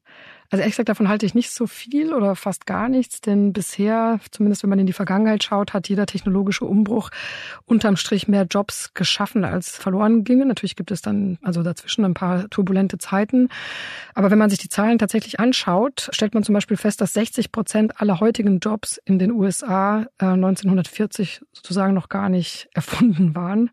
Also 0.51 0.61
ehrlich 0.61 0.73
gesagt, 0.73 0.89
davon 0.89 1.09
halte 1.09 1.27
ich 1.27 1.35
nicht 1.35 1.51
so 1.51 1.67
viel 1.67 2.11
oder 2.11 2.35
fast 2.35 2.65
gar 2.65 2.89
nichts, 2.89 3.21
denn 3.21 3.53
bisher, 3.53 4.19
zumindest 4.31 4.63
wenn 4.63 4.71
man 4.71 4.79
in 4.79 4.87
die 4.87 4.93
Vergangenheit 4.93 5.43
schaut, 5.43 5.73
hat 5.73 5.89
jeder 5.89 6.07
technologische 6.07 6.65
Umbruch 6.65 7.11
unterm 7.65 7.97
Strich 7.97 8.27
mehr 8.27 8.47
Jobs 8.49 8.95
geschaffen 8.95 9.45
als 9.45 9.77
verloren 9.77 10.23
ginge. 10.23 10.47
Natürlich 10.47 10.75
gibt 10.75 10.89
es 10.89 11.03
dann 11.03 11.37
also 11.43 11.61
dazwischen 11.61 12.03
ein 12.03 12.15
paar 12.15 12.49
turbulente 12.49 12.97
Zeiten. 12.97 13.49
Aber 14.15 14.31
wenn 14.31 14.39
man 14.39 14.49
sich 14.49 14.57
die 14.57 14.69
Zahlen 14.69 14.97
tatsächlich 14.97 15.39
anschaut, 15.39 16.09
stellt 16.11 16.33
man 16.33 16.43
zum 16.43 16.53
Beispiel 16.53 16.77
fest, 16.77 16.99
dass 16.99 17.13
60 17.13 17.51
Prozent 17.51 18.01
aller 18.01 18.19
heutigen 18.19 18.59
Jobs 18.59 18.99
in 19.05 19.19
den 19.19 19.31
USA 19.31 20.07
äh, 20.17 20.25
1940 20.25 21.41
sozusagen 21.53 21.93
noch 21.93 22.09
gar 22.09 22.29
nicht 22.29 22.69
erfunden 22.73 23.35
waren. 23.35 23.69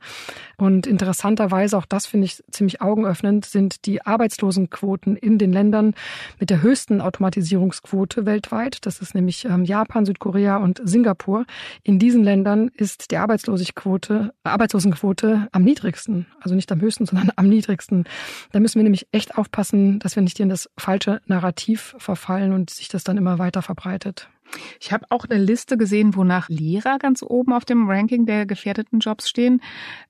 Und 0.59 0.87
interessanterweise, 0.87 1.79
auch 1.79 1.87
das 1.87 2.07
finde 2.07 2.27
ich 2.27 2.45
ziemlich 2.51 2.83
augenöffnend, 2.83 3.47
sind 3.47 3.87
die 3.87 4.05
Arbeitslosenquoten 4.05 5.17
in 5.17 5.39
den 5.39 5.55
Ländern 5.55 5.95
mit 6.39 6.51
der 6.51 6.63
höchsten 6.67 7.01
Automatisierungsquote 7.01 8.27
weltweit. 8.27 8.85
Das 8.85 9.01
ist 9.01 9.15
nämlich 9.15 9.45
ähm, 9.45 9.65
Japan, 9.65 10.05
Südkorea 10.05 10.57
und 10.57 10.81
Singapur. 10.85 11.47
In 11.83 11.99
diesen 11.99 12.25
Ländern 12.25 12.69
ist 12.75 13.11
die 13.11 13.17
Arbeitslosigquote, 13.17 14.33
Arbeitslosenquote 14.43 15.49
am 15.53 15.63
niedrigsten. 15.63 16.27
Also 16.41 16.55
nicht 16.55 16.71
am 16.73 16.81
höchsten, 16.81 17.07
sondern 17.07 17.31
am 17.37 17.49
niedrigsten. 17.49 18.05
Da 18.53 18.61
müssen 18.61 18.77
wir 18.77 18.83
nämlich 18.83 19.07
echt 19.13 19.39
aufpassen, 19.39 19.99
dass 20.01 20.17
wir 20.17 20.23
nicht 20.23 20.41
in 20.41 20.49
das 20.49 20.69
falsche 20.77 21.21
Narrativ 21.27 21.95
verfallen 21.99 22.53
und 22.53 22.71
sich 22.71 22.89
das 22.89 23.05
dann 23.05 23.17
immer 23.17 23.39
weiter 23.39 23.63
verbreitet. 23.63 24.29
Ich 24.81 24.93
habe 24.93 25.07
auch 25.11 25.25
eine 25.25 25.43
Liste 25.43 25.77
gesehen, 25.77 26.15
wonach 26.15 26.49
Lehrer 26.49 26.99
ganz 26.99 27.23
oben 27.23 27.53
auf 27.53 27.65
dem 27.65 27.89
Ranking 27.89 28.27
der 28.27 28.47
gefährdeten 28.47 29.01
Jobs 29.01 29.29
stehen. 29.29 29.61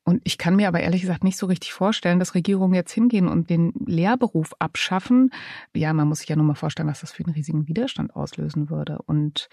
Und 0.05 0.21
ich 0.25 0.38
kann 0.38 0.57
mir 0.57 0.69
aber 0.69 0.81
ehrlich 0.81 1.00
gesagt 1.00 1.25
nicht 1.25 1.37
so 1.37 1.47
richtig 1.47 1.73
vorstellen, 1.73 2.19
dass 2.19 2.35
Regierungen 2.35 2.75
jetzt 2.75 2.93
hingehen 2.93 3.28
und 3.28 3.50
den 3.50 3.73
Lehrberuf 3.87 4.55
abschaffen. 4.59 5.31
Ja, 5.75 5.93
man 5.93 6.09
muss 6.09 6.21
sich 6.21 6.28
ja 6.28 6.37
nur 6.37 6.47
mal 6.47 6.55
vorstellen, 6.55 6.88
was 6.88 7.00
das 7.00 7.12
für 7.12 7.25
einen 7.25 7.35
riesigen 7.35 7.69
Widerstand 7.69 8.14
auslösen 8.14 8.71
würde. 8.71 8.99
Und 9.07 9.49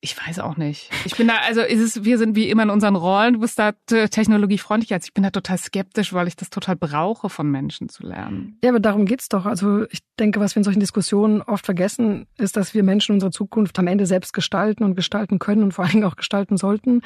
ich 0.00 0.16
weiß 0.16 0.38
auch 0.38 0.56
nicht. 0.56 0.90
Ich 1.04 1.16
bin 1.16 1.26
da, 1.26 1.38
also 1.46 1.60
ist 1.60 1.80
es, 1.80 2.04
wir 2.04 2.18
sind 2.18 2.36
wie 2.36 2.48
immer 2.48 2.62
in 2.62 2.70
unseren 2.70 2.94
Rollen. 2.94 3.34
Du 3.34 3.40
bist 3.40 3.58
da 3.58 3.72
technologiefreundlich. 3.88 4.92
Also 4.92 5.06
ich 5.06 5.14
bin 5.14 5.24
da 5.24 5.30
total 5.30 5.58
skeptisch, 5.58 6.12
weil 6.12 6.28
ich 6.28 6.36
das 6.36 6.50
total 6.50 6.76
brauche, 6.76 7.28
von 7.28 7.50
Menschen 7.50 7.88
zu 7.88 8.06
lernen. 8.06 8.58
Ja, 8.62 8.70
aber 8.70 8.78
darum 8.78 9.06
geht's 9.06 9.28
doch. 9.28 9.44
Also 9.44 9.86
ich 9.90 9.98
denke, 10.20 10.38
was 10.38 10.54
wir 10.54 10.60
in 10.60 10.64
solchen 10.64 10.78
Diskussionen 10.78 11.42
oft 11.42 11.64
vergessen, 11.64 12.28
ist, 12.36 12.56
dass 12.56 12.74
wir 12.74 12.84
Menschen 12.84 13.14
unsere 13.14 13.32
Zukunft 13.32 13.76
am 13.80 13.88
Ende 13.88 14.06
selbst 14.06 14.32
gestalten 14.32 14.84
und 14.84 14.94
gestalten 14.94 15.40
können 15.40 15.64
und 15.64 15.72
vor 15.72 15.84
allen 15.84 15.94
Dingen 15.94 16.04
auch 16.04 16.16
gestalten 16.16 16.56
sollten. 16.56 17.02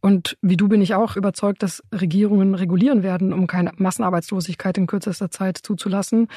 Und 0.00 0.38
wie 0.40 0.56
du 0.56 0.68
bin 0.68 0.80
ich 0.80 0.94
auch 0.94 1.16
überzeugt, 1.16 1.64
dass 1.64 1.82
Regierungen 1.92 2.54
regulieren 2.54 3.02
werden, 3.02 3.32
um 3.32 3.48
keine 3.48 3.72
Massenarbeitslosigkeit 3.76 4.78
in 4.78 4.86
kürzester 4.86 5.32
Zeit 5.32 5.58
zuzulassen. 5.58 6.28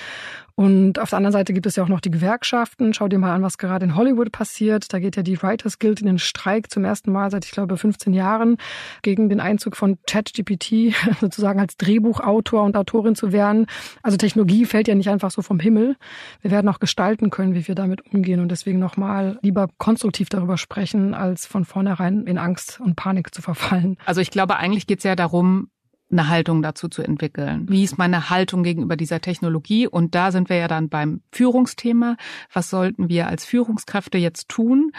Und 0.60 1.00
auf 1.00 1.12
der 1.12 1.16
anderen 1.16 1.32
Seite 1.32 1.54
gibt 1.54 1.68
es 1.68 1.78
ja 1.78 1.86
auch 1.86 1.88
noch 1.88 2.02
die 2.02 2.12
Gewerkschaften. 2.12 2.94
Schau 2.94 3.08
dir 3.08 3.18
mal 3.18 3.34
an, 3.34 3.42
was 3.42 3.58
gerade 3.58 3.86
in 3.86 3.96
Hollywood 3.96 4.34
passiert. 4.34 4.92
Da 4.92 5.00
geht 5.00 5.16
ja 5.16 5.24
die 5.24 5.42
Writers 5.42 5.80
Guild 5.80 6.02
in 6.02 6.08
den 6.08 6.20
Streik 6.20 6.70
zum 6.70 6.84
ersten 6.84 7.14
Mal 7.14 7.32
seit, 7.32 7.46
ich 7.46 7.52
glaube, 7.52 7.78
15 7.78 8.12
Jahren 8.12 8.58
gegen 9.02 9.30
den 9.30 9.40
Einzug 9.40 9.78
von 9.78 9.98
ChatGPT 10.06 10.94
sozusagen 11.22 11.62
als 11.62 11.78
Drehbuchautor 11.78 12.62
und 12.64 12.76
Autorin 12.76 13.16
zu 13.16 13.32
werden. 13.32 13.68
Also 14.04 14.18
Technologie 14.18 14.66
fällt 14.66 14.90
ja 14.90 14.96
nicht 14.96 15.08
einfach 15.08 15.32
so 15.32 15.42
vom 15.42 15.62
Himmel. 15.62 15.96
Wir 16.42 16.52
werden 16.52 16.68
auch 16.68 16.82
gestalten 16.82 17.30
können, 17.30 17.54
wie 17.54 17.66
wir 17.66 17.76
damit 17.76 18.14
umgehen 18.14 18.42
und 18.42 18.50
deswegen 18.50 18.80
nochmal 18.80 19.40
lieber 19.42 19.70
konstruktiv 19.78 20.28
darüber 20.28 20.58
sprechen, 20.58 21.14
als 21.14 21.46
von 21.46 21.64
vornherein 21.64 22.28
in 22.28 22.38
Angst 22.38 22.82
und 22.82 22.98
Panik 22.98 23.34
zu 23.34 23.42
verfallen. 23.42 23.96
Also 24.06 24.20
ich 24.20 24.30
glaube, 24.30 24.58
eigentlich 24.58 24.88
geht 24.88 24.98
es 24.98 25.06
ja 25.06 25.16
darum, 25.16 25.70
eine 26.12 26.28
Haltung 26.28 26.62
dazu 26.62 26.88
zu 26.88 27.02
entwickeln. 27.02 27.68
Wie 27.70 27.84
ist 27.84 27.98
meine 27.98 28.30
Haltung 28.30 28.64
gegenüber 28.64 28.96
dieser 28.96 29.22
Technologie? 29.22 29.88
Und 29.88 30.16
da 30.16 30.32
sind 30.32 30.50
wir 30.50 30.58
ja 30.58 30.68
dann 30.68 30.90
beim 30.90 31.22
Führungsthema. 31.32 32.18
Was 32.52 32.70
sollten 32.70 33.10
wir 33.10 33.28
als 33.28 33.46
Führungskräfte 33.46 34.18
jetzt 34.18 34.50
tun, 34.50 34.92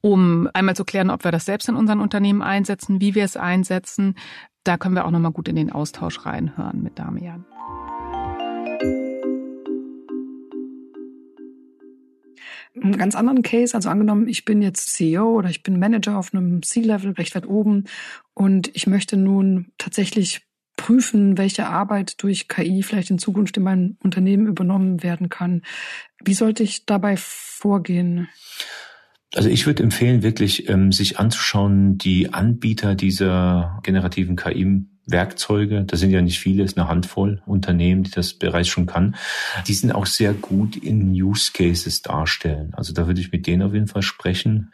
um 0.00 0.48
einmal 0.54 0.76
zu 0.76 0.84
klären, 0.84 1.10
ob 1.10 1.24
wir 1.24 1.32
das 1.32 1.44
selbst 1.44 1.68
in 1.68 1.76
unseren 1.76 2.00
Unternehmen 2.00 2.42
einsetzen, 2.42 3.00
wie 3.00 3.14
wir 3.14 3.24
es 3.24 3.36
einsetzen? 3.36 4.16
Da 4.64 4.76
können 4.76 4.94
wir 4.94 5.04
auch 5.04 5.10
nochmal 5.12 5.32
gut 5.32 5.48
in 5.48 5.56
den 5.56 5.70
Austausch 5.70 6.26
reinhören 6.26 6.82
mit 6.82 6.98
Damian. 6.98 7.44
einen 12.82 12.98
ganz 12.98 13.14
anderen 13.14 13.42
Case. 13.42 13.74
Also 13.74 13.88
angenommen, 13.88 14.28
ich 14.28 14.44
bin 14.44 14.62
jetzt 14.62 14.92
CEO 14.92 15.30
oder 15.30 15.48
ich 15.48 15.62
bin 15.62 15.78
Manager 15.78 16.18
auf 16.18 16.34
einem 16.34 16.62
C-Level 16.62 17.12
recht 17.12 17.34
weit 17.34 17.46
oben 17.46 17.84
und 18.34 18.70
ich 18.74 18.86
möchte 18.86 19.16
nun 19.16 19.72
tatsächlich 19.78 20.45
prüfen, 20.86 21.36
welche 21.36 21.66
Arbeit 21.66 22.22
durch 22.22 22.46
KI 22.46 22.84
vielleicht 22.84 23.10
in 23.10 23.18
Zukunft 23.18 23.56
in 23.56 23.64
meinem 23.64 23.96
Unternehmen 24.04 24.46
übernommen 24.46 25.02
werden 25.02 25.28
kann. 25.28 25.62
Wie 26.24 26.32
sollte 26.32 26.62
ich 26.62 26.86
dabei 26.86 27.16
vorgehen? 27.16 28.28
Also 29.34 29.48
ich 29.48 29.66
würde 29.66 29.82
empfehlen, 29.82 30.22
wirklich 30.22 30.68
ähm, 30.68 30.92
sich 30.92 31.18
anzuschauen, 31.18 31.98
die 31.98 32.32
Anbieter 32.32 32.94
dieser 32.94 33.80
generativen 33.82 34.36
KI 34.36 34.84
Werkzeuge, 35.06 35.84
das 35.84 36.00
sind 36.00 36.10
ja 36.10 36.20
nicht 36.20 36.40
viele, 36.40 36.64
es 36.64 36.72
ist 36.72 36.78
eine 36.78 36.88
Handvoll 36.88 37.42
Unternehmen, 37.46 38.02
die 38.02 38.10
das 38.10 38.34
bereits 38.34 38.68
schon 38.68 38.86
kann, 38.86 39.16
die 39.66 39.74
sind 39.74 39.92
auch 39.92 40.06
sehr 40.06 40.32
gut 40.32 40.76
in 40.76 41.10
Use 41.10 41.52
Cases 41.52 42.02
darstellen. 42.02 42.74
Also 42.74 42.92
da 42.92 43.06
würde 43.06 43.20
ich 43.20 43.32
mit 43.32 43.46
denen 43.46 43.62
auf 43.62 43.72
jeden 43.72 43.86
Fall 43.86 44.02
sprechen. 44.02 44.72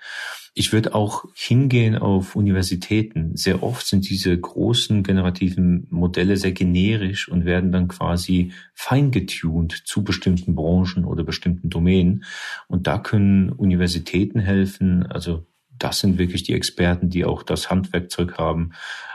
Ich 0.54 0.72
würde 0.72 0.94
auch 0.94 1.24
hingehen 1.34 1.96
auf 1.96 2.36
Universitäten. 2.36 3.36
Sehr 3.36 3.62
oft 3.62 3.86
sind 3.86 4.08
diese 4.10 4.38
großen 4.38 5.02
generativen 5.02 5.86
Modelle 5.88 6.36
sehr 6.36 6.52
generisch 6.52 7.28
und 7.28 7.46
werden 7.46 7.72
dann 7.72 7.88
quasi 7.88 8.52
feingetuned 8.74 9.72
zu 9.72 10.04
bestimmten 10.04 10.54
Branchen 10.54 11.06
oder 11.06 11.24
bestimmten 11.24 11.70
Domänen. 11.70 12.24
Und 12.68 12.86
da 12.86 12.98
können 12.98 13.50
Universitäten 13.50 14.40
helfen, 14.40 15.06
also 15.06 15.46
das 15.82 16.00
sind 16.00 16.18
wirklich 16.18 16.42
die 16.42 16.54
Experten, 16.54 17.10
die 17.10 17.24
auch 17.24 17.42
das 17.42 17.70
Handwerkzeug 17.70 18.38
haben, 18.38 18.72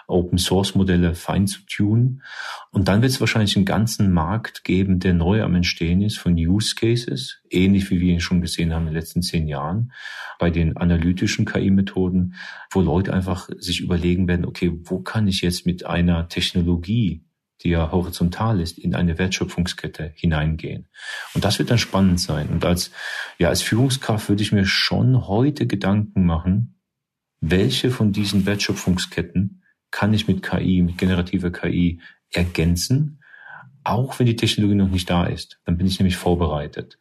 Open 0.08 0.38
Source 0.38 0.74
Modelle 0.74 1.16
fein 1.16 1.48
zu 1.48 1.60
tunen. 1.66 2.24
Und 2.72 2.88
dann 2.88 3.02
wird 3.02 3.12
es 3.12 3.20
wahrscheinlich 3.20 3.56
einen 3.56 3.66
ganzen 3.66 4.12
Markt 4.12 4.64
geben, 4.64 5.00
der 5.00 5.14
neu 5.14 5.44
am 5.44 5.56
Entstehen 5.56 6.02
ist 6.02 6.18
von 6.18 6.34
Use 6.34 6.76
Cases, 6.76 7.42
ähnlich 7.50 7.90
wie 7.92 8.00
wir 8.00 8.14
ihn 8.14 8.22
schon 8.22 8.42
gesehen 8.42 8.74
haben 8.74 8.84
in 8.84 8.94
den 8.94 9.02
letzten 9.02 9.22
zehn 9.22 9.48
Jahren 9.48 9.92
bei 10.40 10.50
den 10.50 10.78
analytischen 10.78 11.46
KI-Methoden, 11.46 12.36
wo 12.72 12.82
Leute 12.82 13.14
einfach 13.14 13.50
sich 13.58 13.82
überlegen 13.82 14.28
werden, 14.28 14.46
okay, 14.46 14.72
wo 14.84 15.00
kann 15.00 15.28
ich 15.28 15.42
jetzt 15.42 15.66
mit 15.66 15.86
einer 15.86 16.30
Technologie 16.30 17.27
die 17.64 17.70
ja 17.70 17.92
horizontal 17.92 18.62
ist, 18.62 18.78
in 18.78 18.96
eine 18.96 19.18
Wertschöpfungskette 19.18 20.12
hineingehen. 20.16 20.88
Und 21.34 21.44
das 21.44 21.60
wird 21.60 21.72
dann 21.72 21.78
spannend 21.78 22.20
sein. 22.20 22.50
Und 22.50 22.66
als, 22.66 22.92
ja, 23.38 23.50
als 23.50 23.62
Führungskraft 23.62 24.30
würde 24.30 24.44
ich 24.44 24.52
mir 24.52 24.66
schon 24.66 25.28
heute 25.28 25.68
Gedanken 25.68 26.26
machen, 26.26 26.80
welche 27.40 27.92
von 27.92 28.12
diesen 28.12 28.46
Wertschöpfungsketten 28.46 29.64
kann 29.92 30.14
ich 30.14 30.28
mit 30.28 30.44
KI, 30.44 30.82
mit 30.82 30.98
generativer 30.98 31.52
KI 31.52 32.02
ergänzen, 32.32 33.22
auch 33.84 34.20
wenn 34.20 34.26
die 34.26 34.36
Technologie 34.36 34.76
noch 34.76 34.90
nicht 34.90 35.10
da 35.10 35.26
ist. 35.26 35.60
Dann 35.66 35.78
bin 35.78 35.88
ich 35.88 36.00
nämlich 36.00 36.18
vorbereitet. 36.18 36.98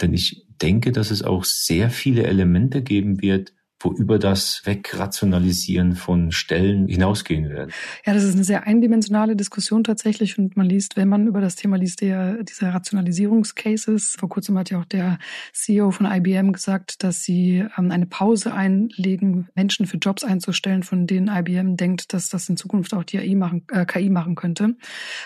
Denn 0.00 0.12
ich 0.12 0.46
denke, 0.60 0.90
dass 0.92 1.10
es 1.10 1.22
auch 1.22 1.44
sehr 1.44 1.90
viele 1.90 2.24
Elemente 2.24 2.82
geben 2.82 3.22
wird, 3.22 3.52
wo 3.84 3.92
über 3.92 4.18
das 4.18 4.62
Wegrationalisieren 4.64 5.94
von 5.94 6.32
Stellen 6.32 6.88
hinausgehen 6.88 7.50
werden. 7.50 7.70
Ja, 8.04 8.14
das 8.14 8.24
ist 8.24 8.34
eine 8.34 8.44
sehr 8.44 8.66
eindimensionale 8.66 9.36
Diskussion 9.36 9.84
tatsächlich 9.84 10.38
und 10.38 10.56
man 10.56 10.66
liest, 10.66 10.96
wenn 10.96 11.08
man 11.08 11.26
über 11.26 11.40
das 11.40 11.56
Thema 11.56 11.76
liest, 11.76 12.00
der, 12.00 12.42
diese 12.42 12.72
Rationalisierungscases. 12.72 14.16
Vor 14.18 14.28
kurzem 14.28 14.58
hat 14.58 14.70
ja 14.70 14.80
auch 14.80 14.84
der 14.84 15.18
CEO 15.52 15.90
von 15.90 16.06
IBM 16.06 16.52
gesagt, 16.52 17.02
dass 17.02 17.22
sie 17.22 17.64
ähm, 17.76 17.90
eine 17.90 18.06
Pause 18.06 18.54
einlegen, 18.54 19.48
Menschen 19.54 19.86
für 19.86 19.98
Jobs 19.98 20.24
einzustellen, 20.24 20.82
von 20.82 21.06
denen 21.06 21.28
IBM 21.28 21.76
denkt, 21.76 22.12
dass 22.12 22.28
das 22.30 22.48
in 22.48 22.56
Zukunft 22.56 22.94
auch 22.94 23.04
die 23.04 23.18
AI 23.18 23.34
machen, 23.34 23.64
äh, 23.70 23.84
KI 23.84 24.08
machen 24.08 24.34
könnte. 24.34 24.76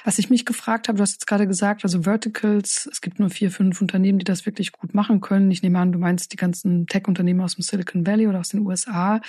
Was 0.05 0.19
ich 0.19 0.31
mich 0.31 0.45
gefragt 0.45 0.89
habe, 0.89 0.97
du 0.97 1.03
hast 1.03 1.13
jetzt 1.13 1.27
gerade 1.27 1.47
gesagt, 1.47 1.85
also 1.85 2.03
Verticals, 2.03 2.89
es 2.91 3.01
gibt 3.01 3.21
nur 3.21 3.31
vier, 3.31 3.51
fünf 3.51 3.81
Unternehmen, 3.81 4.19
die 4.19 4.25
das 4.25 4.47
wirklich 4.47 4.73
gut 4.73 4.95
machen 4.95 5.21
können. 5.21 5.51
Ich 5.51 5.63
nehme 5.63 5.79
an, 5.79 5.93
du 5.93 5.99
meinst 5.99 6.33
die 6.33 6.37
ganzen 6.37 6.87
Tech-Unternehmen 6.87 7.41
aus 7.41 7.55
dem 7.55 7.63
Silicon 7.63 8.07
Valley 8.07 8.27
oder 8.27 8.41
aus 8.41 8.48
aus 8.49 8.51
den 8.51 8.67
USA. 8.67 9.21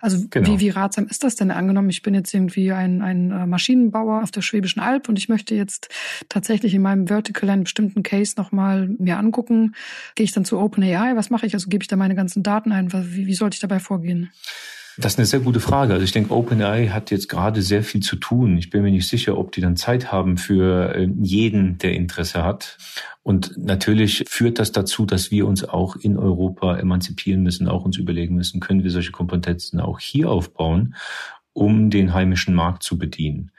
Also 0.00 0.26
genau. 0.30 0.48
wie, 0.48 0.60
wie 0.60 0.70
ratsam 0.70 1.06
ist 1.06 1.24
das 1.24 1.36
denn? 1.36 1.50
Angenommen, 1.50 1.90
ich 1.90 2.02
bin 2.02 2.14
jetzt 2.14 2.32
irgendwie 2.32 2.72
ein, 2.72 3.02
ein 3.02 3.30
äh, 3.30 3.46
Maschinenbauer 3.46 4.22
auf 4.22 4.30
der 4.30 4.42
Schwäbischen 4.42 4.80
Alb 4.80 5.08
und 5.08 5.18
ich 5.18 5.28
möchte 5.28 5.54
jetzt 5.54 5.88
tatsächlich 6.28 6.74
in 6.74 6.82
meinem 6.82 7.06
Vertical 7.08 7.50
einen 7.50 7.64
bestimmten 7.64 8.02
Case 8.02 8.34
nochmal 8.36 8.88
mir 8.98 9.18
angucken. 9.18 9.74
Gehe 10.14 10.24
ich 10.24 10.32
dann 10.32 10.44
zu 10.44 10.58
OpenAI? 10.58 11.16
Was 11.16 11.30
mache 11.30 11.46
ich? 11.46 11.54
Also 11.54 11.68
gebe 11.68 11.82
ich 11.82 11.88
da 11.88 11.96
meine 11.96 12.14
ganzen 12.14 12.42
Daten 12.42 12.72
ein? 12.72 12.92
Wie, 12.92 13.26
wie 13.26 13.34
sollte 13.34 13.54
ich 13.54 13.60
dabei 13.60 13.80
vorgehen? 13.80 14.30
Das 15.00 15.12
ist 15.12 15.18
eine 15.20 15.26
sehr 15.26 15.40
gute 15.40 15.60
Frage. 15.60 15.92
Also 15.92 16.04
ich 16.04 16.10
denke, 16.10 16.34
OpenAI 16.34 16.88
hat 16.88 17.12
jetzt 17.12 17.28
gerade 17.28 17.62
sehr 17.62 17.84
viel 17.84 18.00
zu 18.00 18.16
tun. 18.16 18.58
Ich 18.58 18.68
bin 18.68 18.82
mir 18.82 18.90
nicht 18.90 19.08
sicher, 19.08 19.38
ob 19.38 19.52
die 19.52 19.60
dann 19.60 19.76
Zeit 19.76 20.10
haben 20.10 20.38
für 20.38 20.92
äh, 20.92 21.08
jeden, 21.20 21.78
der 21.78 21.92
Interesse 21.92 22.42
hat. 22.42 22.78
Und 23.22 23.56
natürlich 23.56 24.24
führt 24.28 24.58
das 24.58 24.72
dazu, 24.72 25.06
dass 25.06 25.30
wir 25.30 25.46
uns 25.46 25.62
auch 25.62 25.94
in 25.94 26.16
Europa 26.16 26.76
emanzipieren 26.76 27.44
müssen, 27.44 27.68
auch 27.68 27.84
uns 27.84 27.96
überlegen 27.96 28.34
müssen, 28.34 28.58
können 28.58 28.82
wir 28.82 28.90
solche 28.90 29.12
Kompetenzen 29.12 29.80
auch 29.80 30.00
hier 30.00 30.30
aufbauen 30.30 30.94
um 31.54 31.90
den 31.90 32.14
heimischen 32.14 32.54
Markt 32.54 32.84
zu 32.84 32.98
bedienen. 32.98 33.50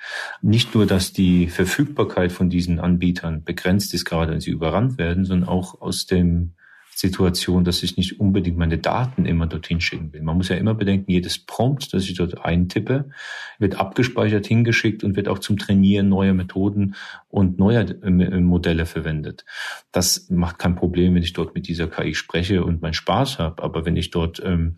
Nicht 0.41 0.73
nur, 0.73 0.85
dass 0.85 1.11
die 1.11 1.47
Verfügbarkeit 1.47 2.31
von 2.31 2.49
diesen 2.49 2.79
Anbietern 2.79 3.43
begrenzt 3.43 3.93
ist, 3.93 4.05
gerade 4.05 4.31
wenn 4.31 4.39
sie 4.39 4.51
überrannt 4.51 4.97
werden, 4.97 5.25
sondern 5.25 5.49
auch 5.49 5.81
aus 5.81 6.05
dem 6.05 6.53
Situation, 6.99 7.63
dass 7.63 7.81
ich 7.81 7.95
nicht 7.95 8.19
unbedingt 8.19 8.57
meine 8.57 8.77
Daten 8.77 9.25
immer 9.25 9.47
dorthin 9.47 9.79
schicken 9.79 10.11
will. 10.11 10.21
Man 10.21 10.35
muss 10.35 10.49
ja 10.49 10.57
immer 10.57 10.73
bedenken, 10.73 11.09
jedes 11.09 11.39
Prompt, 11.39 11.93
das 11.93 12.03
ich 12.03 12.15
dort 12.15 12.43
eintippe, 12.43 13.09
wird 13.57 13.79
abgespeichert, 13.79 14.45
hingeschickt 14.45 15.05
und 15.05 15.15
wird 15.15 15.29
auch 15.29 15.39
zum 15.39 15.57
Trainieren 15.57 16.09
neuer 16.09 16.33
Methoden 16.33 16.95
und 17.29 17.57
neuer 17.57 17.85
äh, 18.03 18.09
Modelle 18.09 18.85
verwendet. 18.85 19.45
Das 19.93 20.29
macht 20.29 20.59
kein 20.59 20.75
Problem, 20.75 21.15
wenn 21.15 21.23
ich 21.23 21.31
dort 21.31 21.55
mit 21.55 21.69
dieser 21.69 21.87
KI 21.87 22.15
spreche 22.15 22.65
und 22.65 22.81
meinen 22.81 22.93
Spaß 22.93 23.39
habe. 23.39 23.63
Aber 23.63 23.85
wenn 23.85 23.95
ich 23.95 24.11
dort 24.11 24.41
ähm, 24.43 24.75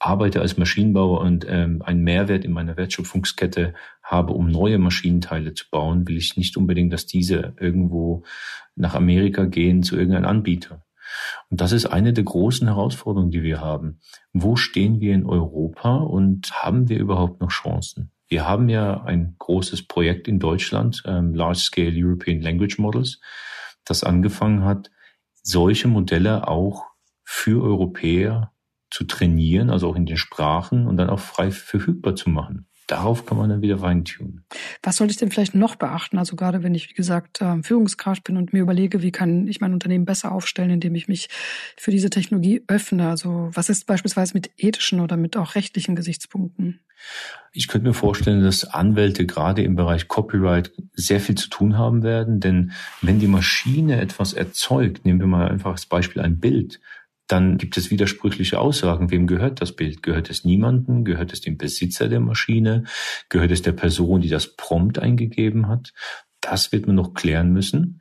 arbeite 0.00 0.40
als 0.40 0.56
Maschinenbauer 0.56 1.20
und 1.20 1.46
ähm, 1.48 1.82
einen 1.82 2.02
Mehrwert 2.02 2.44
in 2.44 2.50
meiner 2.50 2.76
Wertschöpfungskette 2.76 3.74
habe, 4.02 4.32
um 4.32 4.50
neue 4.50 4.78
Maschinenteile 4.78 5.54
zu 5.54 5.66
bauen, 5.70 6.08
will 6.08 6.16
ich 6.16 6.36
nicht 6.36 6.56
unbedingt, 6.56 6.92
dass 6.92 7.06
diese 7.06 7.54
irgendwo 7.60 8.24
nach 8.74 8.96
Amerika 8.96 9.44
gehen 9.44 9.84
zu 9.84 9.96
irgendeinem 9.96 10.24
Anbieter. 10.24 10.82
Und 11.48 11.60
das 11.60 11.72
ist 11.72 11.86
eine 11.86 12.12
der 12.12 12.24
großen 12.24 12.66
Herausforderungen, 12.66 13.30
die 13.30 13.42
wir 13.42 13.60
haben. 13.60 14.00
Wo 14.32 14.56
stehen 14.56 15.00
wir 15.00 15.14
in 15.14 15.26
Europa 15.26 15.96
und 15.96 16.52
haben 16.52 16.88
wir 16.88 16.98
überhaupt 16.98 17.40
noch 17.40 17.50
Chancen? 17.50 18.12
Wir 18.28 18.46
haben 18.46 18.68
ja 18.68 19.02
ein 19.02 19.34
großes 19.38 19.86
Projekt 19.86 20.28
in 20.28 20.38
Deutschland, 20.38 21.02
ähm, 21.06 21.34
Large 21.34 21.58
Scale 21.58 21.92
European 21.94 22.40
Language 22.40 22.78
Models, 22.78 23.20
das 23.84 24.04
angefangen 24.04 24.64
hat, 24.64 24.90
solche 25.42 25.88
Modelle 25.88 26.46
auch 26.46 26.84
für 27.24 27.62
Europäer 27.62 28.52
zu 28.90 29.04
trainieren, 29.04 29.70
also 29.70 29.88
auch 29.88 29.96
in 29.96 30.06
den 30.06 30.16
Sprachen 30.16 30.86
und 30.86 30.96
dann 30.96 31.10
auch 31.10 31.20
frei 31.20 31.50
verfügbar 31.50 32.14
zu 32.14 32.30
machen 32.30 32.69
darauf 32.90 33.26
kann 33.26 33.38
man 33.38 33.50
dann 33.50 33.62
wieder 33.62 33.82
reintun. 33.82 34.42
Was 34.82 34.96
sollte 34.96 35.12
ich 35.12 35.16
denn 35.16 35.30
vielleicht 35.30 35.54
noch 35.54 35.76
beachten? 35.76 36.18
Also 36.18 36.36
gerade 36.36 36.62
wenn 36.62 36.74
ich, 36.74 36.90
wie 36.90 36.94
gesagt, 36.94 37.40
ähm, 37.40 37.62
Führungskraft 37.62 38.24
bin 38.24 38.36
und 38.36 38.52
mir 38.52 38.62
überlege, 38.62 39.02
wie 39.02 39.12
kann 39.12 39.46
ich 39.46 39.60
mein 39.60 39.72
Unternehmen 39.72 40.04
besser 40.04 40.32
aufstellen, 40.32 40.70
indem 40.70 40.94
ich 40.94 41.08
mich 41.08 41.28
für 41.76 41.90
diese 41.90 42.10
Technologie 42.10 42.62
öffne. 42.66 43.08
Also 43.08 43.50
was 43.52 43.68
ist 43.68 43.86
beispielsweise 43.86 44.34
mit 44.34 44.50
ethischen 44.56 45.00
oder 45.00 45.16
mit 45.16 45.36
auch 45.36 45.54
rechtlichen 45.54 45.96
Gesichtspunkten? 45.96 46.80
Ich 47.52 47.68
könnte 47.68 47.88
mir 47.88 47.94
vorstellen, 47.94 48.42
dass 48.42 48.64
Anwälte 48.64 49.26
gerade 49.26 49.62
im 49.62 49.74
Bereich 49.74 50.08
Copyright 50.08 50.72
sehr 50.92 51.20
viel 51.20 51.34
zu 51.34 51.48
tun 51.48 51.78
haben 51.78 52.02
werden, 52.02 52.40
denn 52.40 52.72
wenn 53.00 53.18
die 53.18 53.26
Maschine 53.26 54.00
etwas 54.00 54.34
erzeugt, 54.34 55.04
nehmen 55.04 55.20
wir 55.20 55.26
mal 55.26 55.48
einfach 55.48 55.72
als 55.72 55.86
Beispiel 55.86 56.22
ein 56.22 56.38
Bild, 56.38 56.80
dann 57.30 57.58
gibt 57.58 57.76
es 57.76 57.90
widersprüchliche 57.90 58.58
Aussagen. 58.58 59.10
Wem 59.10 59.26
gehört 59.26 59.60
das 59.60 59.76
Bild? 59.76 60.02
Gehört 60.02 60.30
es 60.30 60.44
niemanden? 60.44 61.04
Gehört 61.04 61.32
es 61.32 61.40
dem 61.40 61.56
Besitzer 61.56 62.08
der 62.08 62.20
Maschine? 62.20 62.84
Gehört 63.28 63.52
es 63.52 63.62
der 63.62 63.72
Person, 63.72 64.20
die 64.20 64.28
das 64.28 64.56
Prompt 64.56 64.98
eingegeben 64.98 65.68
hat? 65.68 65.92
Das 66.40 66.72
wird 66.72 66.86
man 66.86 66.96
noch 66.96 67.14
klären 67.14 67.52
müssen. 67.52 68.00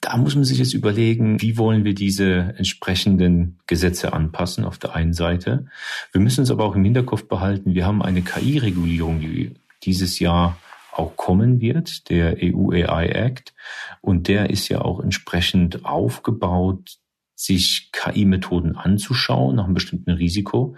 Da 0.00 0.16
muss 0.16 0.34
man 0.34 0.44
sich 0.44 0.58
jetzt 0.58 0.74
überlegen, 0.74 1.40
wie 1.40 1.58
wollen 1.58 1.84
wir 1.84 1.94
diese 1.94 2.54
entsprechenden 2.56 3.58
Gesetze 3.66 4.12
anpassen 4.12 4.64
auf 4.64 4.78
der 4.78 4.94
einen 4.94 5.12
Seite. 5.12 5.66
Wir 6.12 6.20
müssen 6.20 6.40
uns 6.40 6.50
aber 6.50 6.64
auch 6.64 6.76
im 6.76 6.84
Hinterkopf 6.84 7.28
behalten, 7.28 7.74
wir 7.74 7.86
haben 7.86 8.02
eine 8.02 8.22
KI-Regulierung, 8.22 9.20
die 9.20 9.54
dieses 9.84 10.18
Jahr 10.18 10.58
auch 10.92 11.16
kommen 11.16 11.60
wird, 11.60 12.08
der 12.08 12.36
EU 12.42 12.70
AI 12.70 13.08
Act. 13.08 13.54
Und 14.00 14.28
der 14.28 14.50
ist 14.50 14.68
ja 14.68 14.80
auch 14.80 15.00
entsprechend 15.00 15.84
aufgebaut, 15.84 16.98
sich 17.36 17.90
KI-Methoden 17.92 18.76
anzuschauen 18.76 19.56
nach 19.56 19.64
einem 19.64 19.74
bestimmten 19.74 20.10
Risiko, 20.10 20.76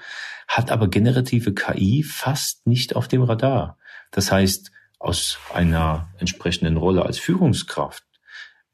hat 0.49 0.71
aber 0.71 0.89
generative 0.89 1.55
KI 1.55 2.03
fast 2.03 2.67
nicht 2.67 2.97
auf 2.97 3.09
dem 3.09 3.23
Radar. 3.23 3.79
Das 4.11 4.31
heißt, 4.33 4.73
aus 4.99 5.39
einer 5.55 6.09
entsprechenden 6.19 6.77
Rolle 6.77 7.07
als 7.07 7.19
Führungskraft 7.19 8.05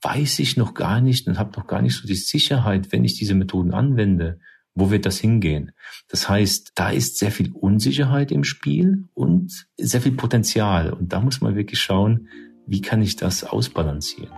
weiß 0.01 0.39
ich 0.39 0.57
noch 0.57 0.75
gar 0.75 1.01
nicht 1.01 1.27
und 1.29 1.39
habe 1.39 1.59
noch 1.59 1.67
gar 1.67 1.83
nicht 1.83 1.97
so 1.97 2.07
die 2.07 2.15
Sicherheit, 2.15 2.93
wenn 2.93 3.05
ich 3.05 3.15
diese 3.15 3.35
Methoden 3.35 3.73
anwende, 3.73 4.41
wo 4.75 4.91
wird 4.91 5.07
das 5.07 5.19
hingehen? 5.19 5.73
Das 6.09 6.29
heißt, 6.29 6.73
da 6.75 6.91
ist 6.91 7.19
sehr 7.19 7.31
viel 7.31 7.53
Unsicherheit 7.53 8.33
im 8.33 8.45
Spiel 8.45 9.05
und 9.15 9.67
sehr 9.79 10.01
viel 10.01 10.13
Potenzial. 10.13 10.93
Und 10.93 11.13
da 11.13 11.21
muss 11.21 11.41
man 11.41 11.55
wirklich 11.55 11.81
schauen, 11.81 12.29
wie 12.67 12.81
kann 12.81 13.03
ich 13.03 13.17
das 13.17 13.45
ausbalancieren. 13.45 14.33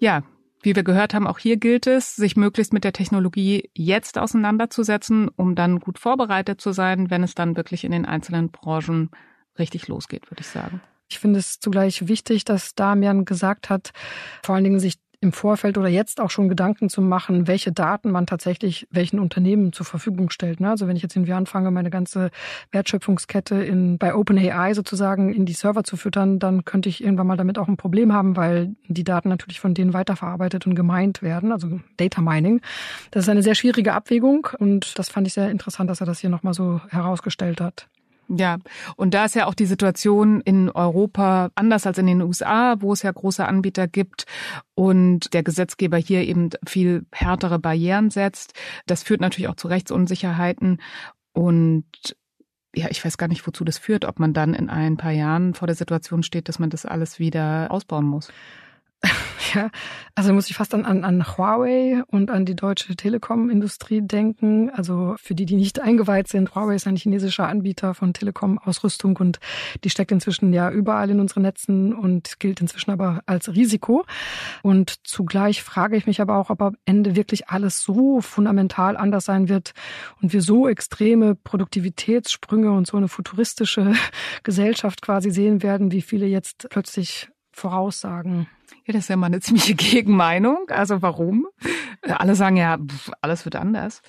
Ja, 0.00 0.22
wie 0.62 0.74
wir 0.74 0.82
gehört 0.82 1.14
haben, 1.14 1.26
auch 1.26 1.38
hier 1.38 1.56
gilt 1.56 1.86
es, 1.86 2.16
sich 2.16 2.36
möglichst 2.36 2.72
mit 2.72 2.84
der 2.84 2.92
Technologie 2.92 3.70
jetzt 3.74 4.18
auseinanderzusetzen, 4.18 5.28
um 5.28 5.54
dann 5.54 5.78
gut 5.78 5.98
vorbereitet 5.98 6.60
zu 6.60 6.72
sein, 6.72 7.10
wenn 7.10 7.22
es 7.22 7.34
dann 7.34 7.56
wirklich 7.56 7.84
in 7.84 7.92
den 7.92 8.06
einzelnen 8.06 8.50
Branchen 8.50 9.10
richtig 9.58 9.88
losgeht, 9.88 10.30
würde 10.30 10.40
ich 10.40 10.48
sagen. 10.48 10.80
Ich 11.08 11.18
finde 11.18 11.38
es 11.38 11.60
zugleich 11.60 12.08
wichtig, 12.08 12.44
dass 12.44 12.74
Damian 12.74 13.24
gesagt 13.24 13.68
hat, 13.68 13.92
vor 14.42 14.54
allen 14.54 14.64
Dingen 14.64 14.80
sich 14.80 14.98
im 15.22 15.32
Vorfeld 15.32 15.76
oder 15.76 15.88
jetzt 15.88 16.20
auch 16.20 16.30
schon 16.30 16.48
Gedanken 16.48 16.88
zu 16.88 17.02
machen, 17.02 17.46
welche 17.46 17.72
Daten 17.72 18.10
man 18.10 18.26
tatsächlich 18.26 18.88
welchen 18.90 19.20
Unternehmen 19.20 19.72
zur 19.72 19.84
Verfügung 19.84 20.30
stellt. 20.30 20.60
Ne? 20.60 20.70
Also 20.70 20.86
wenn 20.86 20.96
ich 20.96 21.02
jetzt 21.02 21.14
irgendwie 21.14 21.34
anfange, 21.34 21.70
meine 21.70 21.90
ganze 21.90 22.30
Wertschöpfungskette 22.72 23.56
in, 23.56 23.98
bei 23.98 24.14
OpenAI 24.14 24.72
sozusagen 24.72 25.32
in 25.32 25.44
die 25.44 25.52
Server 25.52 25.84
zu 25.84 25.98
füttern, 25.98 26.38
dann 26.38 26.64
könnte 26.64 26.88
ich 26.88 27.04
irgendwann 27.04 27.26
mal 27.26 27.36
damit 27.36 27.58
auch 27.58 27.68
ein 27.68 27.76
Problem 27.76 28.14
haben, 28.14 28.36
weil 28.36 28.74
die 28.88 29.04
Daten 29.04 29.28
natürlich 29.28 29.60
von 29.60 29.74
denen 29.74 29.92
weiterverarbeitet 29.92 30.66
und 30.66 30.74
gemeint 30.74 31.20
werden, 31.20 31.52
also 31.52 31.80
Data 31.98 32.22
Mining. 32.22 32.62
Das 33.10 33.24
ist 33.24 33.28
eine 33.28 33.42
sehr 33.42 33.54
schwierige 33.54 33.92
Abwägung 33.92 34.48
und 34.58 34.98
das 34.98 35.10
fand 35.10 35.26
ich 35.26 35.34
sehr 35.34 35.50
interessant, 35.50 35.90
dass 35.90 36.00
er 36.00 36.06
das 36.06 36.20
hier 36.20 36.30
nochmal 36.30 36.54
so 36.54 36.80
herausgestellt 36.88 37.60
hat. 37.60 37.88
Ja, 38.32 38.58
und 38.94 39.12
da 39.12 39.24
ist 39.24 39.34
ja 39.34 39.46
auch 39.46 39.54
die 39.54 39.66
Situation 39.66 40.40
in 40.40 40.70
Europa 40.70 41.50
anders 41.56 41.84
als 41.84 41.98
in 41.98 42.06
den 42.06 42.22
USA, 42.22 42.76
wo 42.78 42.92
es 42.92 43.02
ja 43.02 43.10
große 43.10 43.44
Anbieter 43.44 43.88
gibt 43.88 44.24
und 44.76 45.34
der 45.34 45.42
Gesetzgeber 45.42 45.96
hier 45.96 46.22
eben 46.22 46.50
viel 46.64 47.06
härtere 47.10 47.58
Barrieren 47.58 48.10
setzt. 48.10 48.52
Das 48.86 49.02
führt 49.02 49.20
natürlich 49.20 49.48
auch 49.48 49.56
zu 49.56 49.66
Rechtsunsicherheiten 49.66 50.80
und 51.32 51.84
ja, 52.72 52.86
ich 52.88 53.04
weiß 53.04 53.18
gar 53.18 53.26
nicht, 53.26 53.44
wozu 53.48 53.64
das 53.64 53.78
führt, 53.78 54.04
ob 54.04 54.20
man 54.20 54.32
dann 54.32 54.54
in 54.54 54.70
ein 54.70 54.96
paar 54.96 55.10
Jahren 55.10 55.54
vor 55.54 55.66
der 55.66 55.74
Situation 55.74 56.22
steht, 56.22 56.48
dass 56.48 56.60
man 56.60 56.70
das 56.70 56.86
alles 56.86 57.18
wieder 57.18 57.66
ausbauen 57.70 58.06
muss. 58.06 58.30
Ja, 59.54 59.70
also 60.14 60.32
muss 60.32 60.48
ich 60.48 60.56
fast 60.56 60.74
an, 60.74 60.84
an, 60.84 61.02
an 61.02 61.26
Huawei 61.26 62.02
und 62.06 62.30
an 62.30 62.44
die 62.44 62.54
deutsche 62.54 62.94
Telekom-Industrie 62.94 64.00
denken. 64.02 64.70
Also 64.70 65.16
für 65.18 65.34
die, 65.34 65.44
die 65.44 65.56
nicht 65.56 65.80
eingeweiht 65.80 66.28
sind, 66.28 66.54
Huawei 66.54 66.76
ist 66.76 66.86
ein 66.86 66.94
chinesischer 66.94 67.48
Anbieter 67.48 67.94
von 67.94 68.12
Telekom-Ausrüstung 68.12 69.16
und 69.16 69.40
die 69.82 69.90
steckt 69.90 70.12
inzwischen 70.12 70.52
ja 70.52 70.70
überall 70.70 71.10
in 71.10 71.18
unseren 71.20 71.42
Netzen 71.42 71.92
und 71.92 72.38
gilt 72.38 72.60
inzwischen 72.60 72.92
aber 72.92 73.22
als 73.26 73.52
Risiko. 73.52 74.04
Und 74.62 75.06
zugleich 75.06 75.62
frage 75.62 75.96
ich 75.96 76.06
mich 76.06 76.20
aber 76.20 76.36
auch, 76.36 76.50
ob 76.50 76.62
am 76.62 76.76
Ende 76.84 77.16
wirklich 77.16 77.48
alles 77.48 77.82
so 77.82 78.20
fundamental 78.20 78.96
anders 78.96 79.24
sein 79.24 79.48
wird 79.48 79.72
und 80.22 80.32
wir 80.32 80.42
so 80.42 80.68
extreme 80.68 81.34
Produktivitätssprünge 81.34 82.70
und 82.70 82.86
so 82.86 82.96
eine 82.96 83.08
futuristische 83.08 83.94
Gesellschaft 84.44 85.02
quasi 85.02 85.30
sehen 85.30 85.62
werden, 85.62 85.90
wie 85.90 86.02
viele 86.02 86.26
jetzt 86.26 86.68
plötzlich 86.70 87.30
voraussagen. 87.52 88.46
Das 88.92 89.04
ist 89.04 89.08
ja 89.08 89.16
mal 89.16 89.26
eine 89.26 89.40
ziemliche 89.40 89.74
Gegenmeinung. 89.76 90.68
Also 90.68 91.02
warum? 91.02 91.46
Alle 92.02 92.34
sagen 92.34 92.56
ja, 92.56 92.78
alles 93.20 93.44
wird 93.44 93.56
anders. 93.56 94.02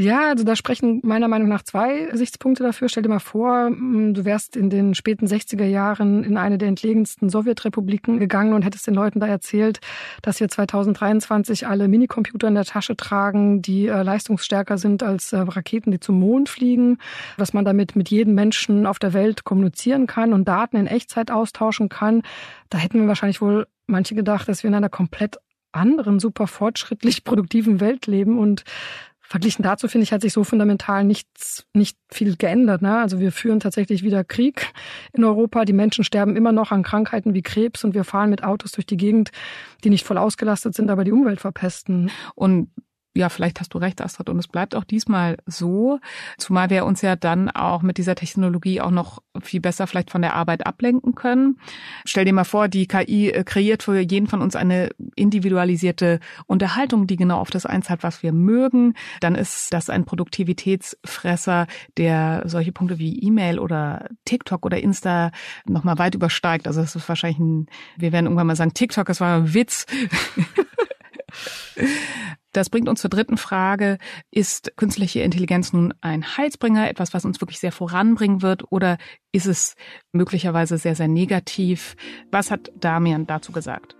Ja, 0.00 0.28
also 0.28 0.44
da 0.44 0.54
sprechen 0.54 1.00
meiner 1.02 1.26
Meinung 1.26 1.48
nach 1.48 1.64
zwei 1.64 2.04
Gesichtspunkte 2.04 2.62
dafür. 2.62 2.88
Stell 2.88 3.02
dir 3.02 3.08
mal 3.08 3.18
vor, 3.18 3.70
mm, 3.70 4.14
du 4.14 4.24
wärst 4.24 4.54
in 4.54 4.70
den 4.70 4.94
späten 4.94 5.26
60er 5.26 5.64
Jahren 5.64 6.22
in 6.22 6.36
eine 6.36 6.56
der 6.56 6.68
entlegensten 6.68 7.28
Sowjetrepubliken 7.28 8.20
gegangen 8.20 8.52
und 8.52 8.62
hättest 8.62 8.86
den 8.86 8.94
Leuten 8.94 9.18
da 9.18 9.26
erzählt, 9.26 9.80
dass 10.22 10.38
wir 10.38 10.48
2023 10.48 11.66
alle 11.66 11.88
Minicomputer 11.88 12.46
in 12.46 12.54
der 12.54 12.64
Tasche 12.64 12.96
tragen, 12.96 13.60
die 13.60 13.88
äh, 13.88 14.02
leistungsstärker 14.04 14.78
sind 14.78 15.02
als 15.02 15.32
äh, 15.32 15.38
Raketen, 15.38 15.90
die 15.90 15.98
zum 15.98 16.20
Mond 16.20 16.48
fliegen, 16.48 16.98
dass 17.36 17.52
man 17.52 17.64
damit 17.64 17.96
mit 17.96 18.08
jedem 18.08 18.34
Menschen 18.34 18.86
auf 18.86 19.00
der 19.00 19.14
Welt 19.14 19.42
kommunizieren 19.42 20.06
kann 20.06 20.32
und 20.32 20.46
Daten 20.46 20.76
in 20.76 20.86
Echtzeit 20.86 21.32
austauschen 21.32 21.88
kann. 21.88 22.22
Da 22.70 22.78
hätten 22.78 23.00
wir 23.00 23.08
wahrscheinlich 23.08 23.40
wohl 23.40 23.66
manche 23.88 24.14
gedacht, 24.14 24.48
dass 24.48 24.62
wir 24.62 24.68
in 24.68 24.74
einer 24.74 24.88
komplett 24.88 25.36
anderen, 25.72 26.18
super 26.20 26.46
fortschrittlich 26.46 27.24
produktiven 27.24 27.80
Welt 27.80 28.06
leben 28.06 28.38
und 28.38 28.64
Verglichen 29.30 29.62
dazu 29.62 29.88
finde 29.88 30.04
ich, 30.04 30.12
hat 30.14 30.22
sich 30.22 30.32
so 30.32 30.42
fundamental 30.42 31.04
nichts, 31.04 31.66
nicht 31.74 31.98
viel 32.10 32.36
geändert. 32.36 32.80
Ne? 32.80 32.96
Also 32.96 33.20
wir 33.20 33.30
führen 33.30 33.60
tatsächlich 33.60 34.02
wieder 34.02 34.24
Krieg 34.24 34.72
in 35.12 35.22
Europa. 35.22 35.66
Die 35.66 35.74
Menschen 35.74 36.02
sterben 36.02 36.34
immer 36.34 36.50
noch 36.50 36.72
an 36.72 36.82
Krankheiten 36.82 37.34
wie 37.34 37.42
Krebs 37.42 37.84
und 37.84 37.92
wir 37.92 38.04
fahren 38.04 38.30
mit 38.30 38.42
Autos 38.42 38.72
durch 38.72 38.86
die 38.86 38.96
Gegend, 38.96 39.30
die 39.84 39.90
nicht 39.90 40.06
voll 40.06 40.16
ausgelastet 40.16 40.74
sind, 40.74 40.88
aber 40.88 41.04
die 41.04 41.12
Umwelt 41.12 41.42
verpesten. 41.42 42.10
Und 42.36 42.70
ja, 43.18 43.28
vielleicht 43.28 43.58
hast 43.58 43.74
du 43.74 43.78
recht, 43.78 44.00
Astrid, 44.00 44.28
und 44.28 44.38
es 44.38 44.46
bleibt 44.46 44.76
auch 44.76 44.84
diesmal 44.84 45.38
so, 45.44 45.98
zumal 46.38 46.70
wir 46.70 46.84
uns 46.84 47.02
ja 47.02 47.16
dann 47.16 47.50
auch 47.50 47.82
mit 47.82 47.98
dieser 47.98 48.14
Technologie 48.14 48.80
auch 48.80 48.92
noch 48.92 49.18
viel 49.42 49.60
besser 49.60 49.88
vielleicht 49.88 50.12
von 50.12 50.22
der 50.22 50.34
Arbeit 50.34 50.66
ablenken 50.66 51.16
können. 51.16 51.58
Stell 52.04 52.24
dir 52.24 52.32
mal 52.32 52.44
vor, 52.44 52.68
die 52.68 52.86
KI 52.86 53.30
äh, 53.30 53.42
kreiert 53.42 53.82
für 53.82 53.98
jeden 53.98 54.28
von 54.28 54.40
uns 54.40 54.54
eine 54.54 54.90
individualisierte 55.16 56.20
Unterhaltung, 56.46 57.08
die 57.08 57.16
genau 57.16 57.40
auf 57.40 57.50
das 57.50 57.66
einzahlt, 57.66 58.04
was 58.04 58.22
wir 58.22 58.32
mögen. 58.32 58.94
Dann 59.20 59.34
ist 59.34 59.72
das 59.72 59.90
ein 59.90 60.04
Produktivitätsfresser, 60.04 61.66
der 61.96 62.44
solche 62.46 62.70
Punkte 62.70 63.00
wie 63.00 63.18
E-Mail 63.18 63.58
oder 63.58 64.08
TikTok 64.26 64.64
oder 64.64 64.78
Insta 64.78 65.32
nochmal 65.66 65.98
weit 65.98 66.14
übersteigt. 66.14 66.68
Also 66.68 66.82
das 66.82 66.94
ist 66.94 67.08
wahrscheinlich 67.08 67.40
ein, 67.40 67.66
wir 67.96 68.12
werden 68.12 68.26
irgendwann 68.26 68.46
mal 68.46 68.54
sagen, 68.54 68.74
TikTok, 68.74 69.08
das 69.08 69.20
war 69.20 69.38
ein 69.38 69.54
Witz. 69.54 69.86
Das 72.52 72.70
bringt 72.70 72.88
uns 72.88 73.00
zur 73.00 73.10
dritten 73.10 73.36
Frage. 73.36 73.98
Ist 74.30 74.72
künstliche 74.76 75.20
Intelligenz 75.20 75.72
nun 75.72 75.94
ein 76.00 76.36
Heilsbringer, 76.36 76.88
etwas, 76.88 77.14
was 77.14 77.24
uns 77.24 77.40
wirklich 77.40 77.60
sehr 77.60 77.72
voranbringen 77.72 78.42
wird, 78.42 78.72
oder 78.72 78.98
ist 79.32 79.46
es 79.46 79.76
möglicherweise 80.12 80.78
sehr, 80.78 80.94
sehr 80.94 81.08
negativ? 81.08 81.94
Was 82.30 82.50
hat 82.50 82.72
Damian 82.74 83.26
dazu 83.26 83.52
gesagt? 83.52 83.96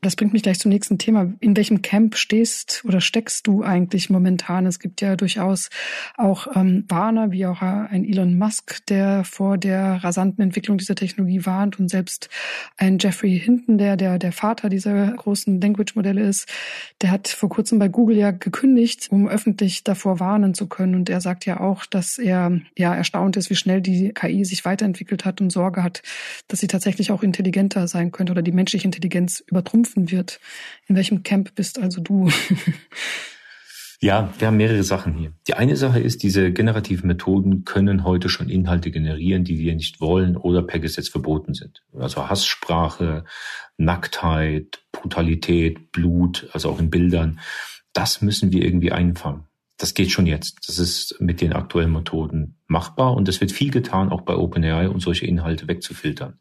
Das 0.00 0.14
bringt 0.14 0.32
mich 0.32 0.44
gleich 0.44 0.60
zum 0.60 0.68
nächsten 0.68 0.96
Thema. 0.98 1.32
In 1.40 1.56
welchem 1.56 1.82
Camp 1.82 2.16
stehst 2.16 2.84
oder 2.84 3.00
steckst 3.00 3.48
du 3.48 3.64
eigentlich 3.64 4.10
momentan? 4.10 4.64
Es 4.64 4.78
gibt 4.78 5.00
ja 5.00 5.16
durchaus 5.16 5.70
auch 6.16 6.46
ähm, 6.54 6.84
Warner, 6.88 7.32
wie 7.32 7.46
auch 7.46 7.62
ein 7.62 8.04
Elon 8.04 8.38
Musk, 8.38 8.86
der 8.86 9.24
vor 9.24 9.58
der 9.58 10.04
rasanten 10.04 10.44
Entwicklung 10.44 10.78
dieser 10.78 10.94
Technologie 10.94 11.44
warnt 11.46 11.80
und 11.80 11.88
selbst 11.88 12.28
ein 12.76 12.98
Jeffrey 13.00 13.40
Hinton, 13.40 13.76
der 13.76 13.96
der, 13.96 14.20
der 14.20 14.30
Vater 14.30 14.68
dieser 14.68 15.14
großen 15.14 15.60
Language-Modelle 15.60 16.22
ist, 16.22 16.46
der 17.02 17.10
hat 17.10 17.26
vor 17.26 17.48
kurzem 17.48 17.80
bei 17.80 17.88
Google 17.88 18.18
ja 18.18 18.30
gekündigt, 18.30 19.08
um 19.10 19.26
öffentlich 19.26 19.82
davor 19.82 20.20
warnen 20.20 20.54
zu 20.54 20.68
können. 20.68 20.94
Und 20.94 21.10
er 21.10 21.20
sagt 21.20 21.44
ja 21.44 21.58
auch, 21.58 21.86
dass 21.86 22.18
er 22.18 22.60
ja 22.76 22.94
erstaunt 22.94 23.36
ist, 23.36 23.50
wie 23.50 23.56
schnell 23.56 23.80
die 23.80 24.12
KI 24.14 24.44
sich 24.44 24.64
weiterentwickelt 24.64 25.24
hat 25.24 25.40
und 25.40 25.50
Sorge 25.50 25.82
hat, 25.82 26.02
dass 26.46 26.60
sie 26.60 26.68
tatsächlich 26.68 27.10
auch 27.10 27.24
intelligenter 27.24 27.88
sein 27.88 28.12
könnte 28.12 28.30
oder 28.30 28.42
die 28.42 28.52
menschliche 28.52 28.84
Intelligenz 28.84 29.40
übertrumpfen 29.40 29.87
übertrumpfen 29.88 30.10
wird. 30.10 30.40
In 30.86 30.96
welchem 30.96 31.22
Camp 31.22 31.54
bist 31.54 31.78
also 31.78 32.00
du? 32.00 32.30
Ja, 34.00 34.32
wir 34.38 34.46
haben 34.46 34.58
mehrere 34.58 34.84
Sachen 34.84 35.12
hier. 35.12 35.32
Die 35.48 35.54
eine 35.54 35.74
Sache 35.74 35.98
ist, 35.98 36.22
diese 36.22 36.52
generativen 36.52 37.08
Methoden 37.08 37.64
können 37.64 38.04
heute 38.04 38.28
schon 38.28 38.48
Inhalte 38.48 38.92
generieren, 38.92 39.42
die 39.42 39.58
wir 39.58 39.74
nicht 39.74 40.00
wollen 40.00 40.36
oder 40.36 40.62
per 40.62 40.78
Gesetz 40.78 41.08
verboten 41.08 41.52
sind. 41.52 41.82
Also 41.98 42.28
Hasssprache, 42.28 43.24
Nacktheit, 43.76 44.84
Brutalität, 44.92 45.90
Blut, 45.90 46.48
also 46.52 46.70
auch 46.70 46.78
in 46.78 46.90
Bildern. 46.90 47.40
Das 47.92 48.22
müssen 48.22 48.52
wir 48.52 48.64
irgendwie 48.64 48.92
einfangen. 48.92 49.48
Das 49.78 49.94
geht 49.94 50.12
schon 50.12 50.26
jetzt. 50.26 50.68
Das 50.68 50.78
ist 50.78 51.16
mit 51.18 51.40
den 51.40 51.52
aktuellen 51.52 51.90
Methoden 51.90 52.54
machbar 52.68 53.16
und 53.16 53.28
es 53.28 53.40
wird 53.40 53.50
viel 53.50 53.72
getan, 53.72 54.10
auch 54.10 54.20
bei 54.20 54.36
OpenAI, 54.36 54.90
um 54.90 55.00
solche 55.00 55.26
Inhalte 55.26 55.66
wegzufiltern 55.66 56.38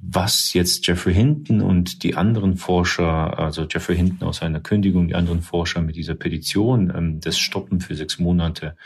was 0.00 0.52
jetzt 0.52 0.86
Jeffrey 0.86 1.14
Hinton 1.14 1.60
und 1.60 2.02
die 2.02 2.14
anderen 2.14 2.56
Forscher, 2.56 3.38
also 3.38 3.66
Jeffrey 3.68 3.96
Hinton 3.96 4.28
aus 4.28 4.38
seiner 4.38 4.60
Kündigung, 4.60 5.08
die 5.08 5.14
anderen 5.14 5.42
Forscher 5.42 5.80
mit 5.80 5.96
dieser 5.96 6.14
Petition, 6.14 6.92
ähm, 6.94 7.20
das 7.20 7.38
Stoppen 7.38 7.80
für 7.80 7.94
sechs 7.94 8.18
Monate, 8.18 8.76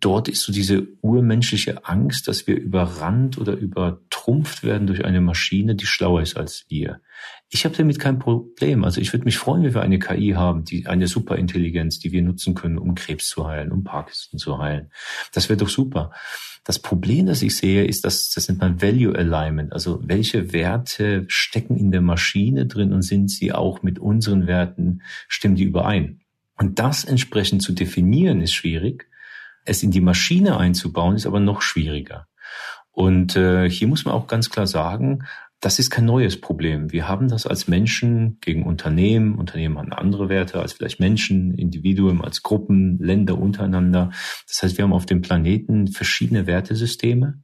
dort 0.00 0.28
ist 0.28 0.42
so 0.42 0.52
diese 0.52 0.86
urmenschliche 1.00 1.86
Angst, 1.86 2.28
dass 2.28 2.46
wir 2.46 2.56
überrannt 2.56 3.38
oder 3.38 3.54
übertrumpft 3.54 4.62
werden 4.62 4.86
durch 4.86 5.04
eine 5.04 5.20
Maschine, 5.20 5.74
die 5.74 5.86
schlauer 5.86 6.20
ist 6.20 6.36
als 6.36 6.66
wir. 6.68 7.00
Ich 7.54 7.64
habe 7.64 7.76
damit 7.76 8.00
kein 8.00 8.18
Problem. 8.18 8.82
Also 8.82 9.00
ich 9.00 9.12
würde 9.12 9.26
mich 9.26 9.38
freuen, 9.38 9.62
wenn 9.62 9.74
wir 9.74 9.82
eine 9.82 10.00
KI 10.00 10.32
haben, 10.32 10.64
die 10.64 10.88
eine 10.88 11.06
Superintelligenz, 11.06 12.00
die 12.00 12.10
wir 12.10 12.20
nutzen 12.20 12.56
können, 12.56 12.78
um 12.78 12.96
Krebs 12.96 13.28
zu 13.28 13.46
heilen, 13.46 13.70
um 13.70 13.84
Parkinson 13.84 14.40
zu 14.40 14.58
heilen. 14.58 14.90
Das 15.32 15.48
wäre 15.48 15.56
doch 15.56 15.68
super. 15.68 16.10
Das 16.64 16.80
Problem, 16.80 17.26
das 17.26 17.42
ich 17.42 17.56
sehe, 17.56 17.84
ist, 17.84 18.04
dass 18.04 18.30
das 18.30 18.48
nennt 18.48 18.60
man 18.60 18.82
Value 18.82 19.16
Alignment. 19.16 19.72
Also 19.72 20.00
welche 20.02 20.52
Werte 20.52 21.26
stecken 21.28 21.76
in 21.76 21.92
der 21.92 22.00
Maschine 22.00 22.66
drin 22.66 22.92
und 22.92 23.02
sind 23.02 23.30
sie 23.30 23.52
auch 23.52 23.84
mit 23.84 24.00
unseren 24.00 24.48
Werten, 24.48 25.02
stimmen 25.28 25.54
die 25.54 25.62
überein? 25.62 26.22
Und 26.58 26.80
das 26.80 27.04
entsprechend 27.04 27.62
zu 27.62 27.72
definieren 27.72 28.40
ist 28.40 28.52
schwierig. 28.52 29.06
Es 29.64 29.84
in 29.84 29.92
die 29.92 30.00
Maschine 30.00 30.56
einzubauen 30.56 31.14
ist 31.14 31.26
aber 31.26 31.38
noch 31.38 31.62
schwieriger. 31.62 32.26
Und 32.90 33.36
äh, 33.36 33.70
hier 33.70 33.88
muss 33.88 34.04
man 34.04 34.14
auch 34.14 34.26
ganz 34.26 34.50
klar 34.50 34.66
sagen, 34.66 35.24
das 35.64 35.78
ist 35.78 35.88
kein 35.88 36.04
neues 36.04 36.38
Problem. 36.38 36.92
Wir 36.92 37.08
haben 37.08 37.28
das 37.28 37.46
als 37.46 37.68
Menschen 37.68 38.36
gegen 38.42 38.64
Unternehmen. 38.64 39.36
Unternehmen 39.36 39.78
haben 39.78 39.94
andere 39.94 40.28
Werte 40.28 40.60
als 40.60 40.74
vielleicht 40.74 41.00
Menschen, 41.00 41.54
Individuen 41.54 42.20
als 42.20 42.42
Gruppen, 42.42 42.98
Länder 42.98 43.38
untereinander. 43.38 44.10
Das 44.46 44.62
heißt, 44.62 44.76
wir 44.76 44.84
haben 44.84 44.92
auf 44.92 45.06
dem 45.06 45.22
Planeten 45.22 45.88
verschiedene 45.88 46.46
Wertesysteme. 46.46 47.42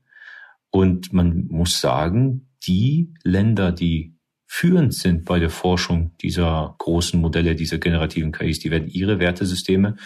Und 0.70 1.14
man 1.14 1.46
muss 1.46 1.80
sagen, 1.80 2.50
die 2.66 3.14
Länder, 3.24 3.72
die 3.72 4.18
führend 4.46 4.92
sind 4.92 5.24
bei 5.24 5.38
der 5.38 5.50
Forschung 5.50 6.14
dieser 6.20 6.74
großen 6.76 7.18
Modelle, 7.18 7.54
dieser 7.54 7.78
generativen 7.78 8.32
KIs, 8.32 8.58
die 8.58 8.70
werden 8.70 8.88
ihre 8.88 9.18
Wertesysteme 9.18 9.96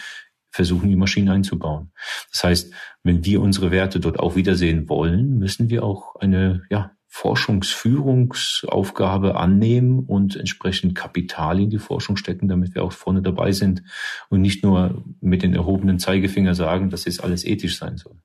versuchen, 0.51 0.87
die 0.87 0.95
Maschinen 0.95 1.27
einzubauen. 1.27 1.91
Das 2.31 2.45
heißt, 2.45 2.73
wenn 3.03 3.25
wir 3.25 3.41
unsere 3.41 3.71
Werte 3.71 3.99
dort 3.99 4.19
auch 4.19 4.37
wiedersehen 4.37 4.87
wollen, 4.87 5.37
müssen 5.37 5.69
wir 5.69 5.83
auch 5.83 6.15
eine 6.15 6.63
ja, 6.69 6.94
Forschungsführungsaufgabe 7.15 9.37
annehmen 9.37 9.99
und 9.99 10.35
entsprechend 10.35 10.95
Kapital 10.95 11.61
in 11.61 11.69
die 11.69 11.79
Forschung 11.79 12.17
stecken, 12.17 12.49
damit 12.49 12.75
wir 12.75 12.83
auch 12.83 12.91
vorne 12.91 13.21
dabei 13.21 13.53
sind 13.53 13.83
und 14.27 14.41
nicht 14.41 14.65
nur 14.65 15.01
mit 15.21 15.41
den 15.41 15.55
erhobenen 15.55 15.97
Zeigefinger 15.97 16.55
sagen, 16.55 16.89
dass 16.89 17.07
es 17.07 17.21
alles 17.21 17.45
ethisch 17.45 17.77
sein 17.77 17.95
soll. 17.95 18.17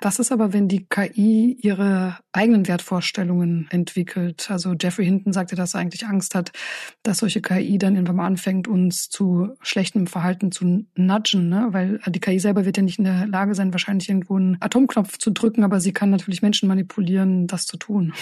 Was 0.00 0.20
ist 0.20 0.30
aber, 0.30 0.52
wenn 0.52 0.68
die 0.68 0.86
KI 0.86 1.58
ihre 1.60 2.18
eigenen 2.30 2.68
Wertvorstellungen 2.68 3.66
entwickelt? 3.70 4.48
Also 4.48 4.76
Jeffrey 4.80 5.06
Hinton 5.06 5.32
sagte, 5.32 5.56
dass 5.56 5.74
er 5.74 5.80
eigentlich 5.80 6.06
Angst 6.06 6.36
hat, 6.36 6.52
dass 7.02 7.18
solche 7.18 7.42
KI 7.42 7.78
dann 7.78 7.96
irgendwann 7.96 8.14
mal 8.14 8.26
anfängt, 8.26 8.68
uns 8.68 9.08
zu 9.08 9.56
schlechtem 9.60 10.06
Verhalten 10.06 10.52
zu 10.52 10.86
nudgen, 10.94 11.48
ne? 11.48 11.66
weil 11.72 11.98
die 12.06 12.20
KI 12.20 12.38
selber 12.38 12.64
wird 12.64 12.76
ja 12.76 12.84
nicht 12.84 13.00
in 13.00 13.06
der 13.06 13.26
Lage 13.26 13.56
sein, 13.56 13.72
wahrscheinlich 13.72 14.08
irgendwo 14.08 14.36
einen 14.36 14.56
Atomknopf 14.60 15.18
zu 15.18 15.32
drücken, 15.32 15.64
aber 15.64 15.80
sie 15.80 15.92
kann 15.92 16.10
natürlich 16.10 16.42
Menschen 16.42 16.68
manipulieren, 16.68 17.48
das 17.48 17.66
zu 17.66 17.76
tun. 17.76 18.12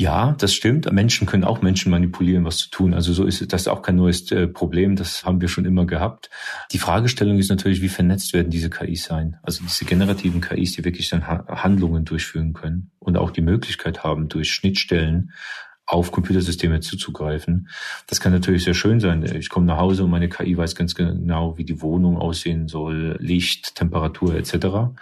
Ja, 0.00 0.32
das 0.38 0.54
stimmt. 0.54 0.90
Menschen 0.90 1.26
können 1.26 1.44
auch 1.44 1.60
Menschen 1.60 1.90
manipulieren, 1.90 2.46
was 2.46 2.56
zu 2.56 2.70
tun. 2.70 2.94
Also 2.94 3.12
so 3.12 3.26
ist 3.26 3.52
das 3.52 3.68
auch 3.68 3.82
kein 3.82 3.96
neues 3.96 4.32
äh, 4.32 4.48
Problem. 4.48 4.96
Das 4.96 5.26
haben 5.26 5.42
wir 5.42 5.48
schon 5.48 5.66
immer 5.66 5.84
gehabt. 5.84 6.30
Die 6.72 6.78
Fragestellung 6.78 7.38
ist 7.38 7.50
natürlich, 7.50 7.82
wie 7.82 7.90
vernetzt 7.90 8.32
werden 8.32 8.48
diese 8.48 8.70
KIs 8.70 9.04
sein? 9.04 9.36
Also 9.42 9.62
diese 9.62 9.84
generativen 9.84 10.40
KIs, 10.40 10.72
die 10.72 10.86
wirklich 10.86 11.10
dann 11.10 11.26
Handlungen 11.26 12.06
durchführen 12.06 12.54
können 12.54 12.92
und 12.98 13.18
auch 13.18 13.30
die 13.30 13.42
Möglichkeit 13.42 14.02
haben, 14.02 14.30
durch 14.30 14.50
Schnittstellen 14.50 15.32
auf 15.84 16.12
Computersysteme 16.12 16.80
zuzugreifen. 16.80 17.68
Das 18.06 18.20
kann 18.20 18.32
natürlich 18.32 18.64
sehr 18.64 18.72
schön 18.72 19.00
sein. 19.00 19.22
Ich 19.36 19.50
komme 19.50 19.66
nach 19.66 19.76
Hause 19.76 20.04
und 20.04 20.10
meine 20.10 20.30
KI 20.30 20.56
weiß 20.56 20.76
ganz 20.76 20.94
genau, 20.94 21.58
wie 21.58 21.64
die 21.64 21.82
Wohnung 21.82 22.16
aussehen 22.16 22.68
soll, 22.68 23.18
Licht, 23.20 23.74
Temperatur 23.74 24.34
etc. 24.34 24.94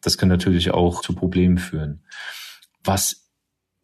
Das 0.00 0.16
kann 0.16 0.28
natürlich 0.28 0.70
auch 0.70 1.00
zu 1.00 1.12
Problemen 1.12 1.58
führen. 1.58 2.04
Was 2.84 3.23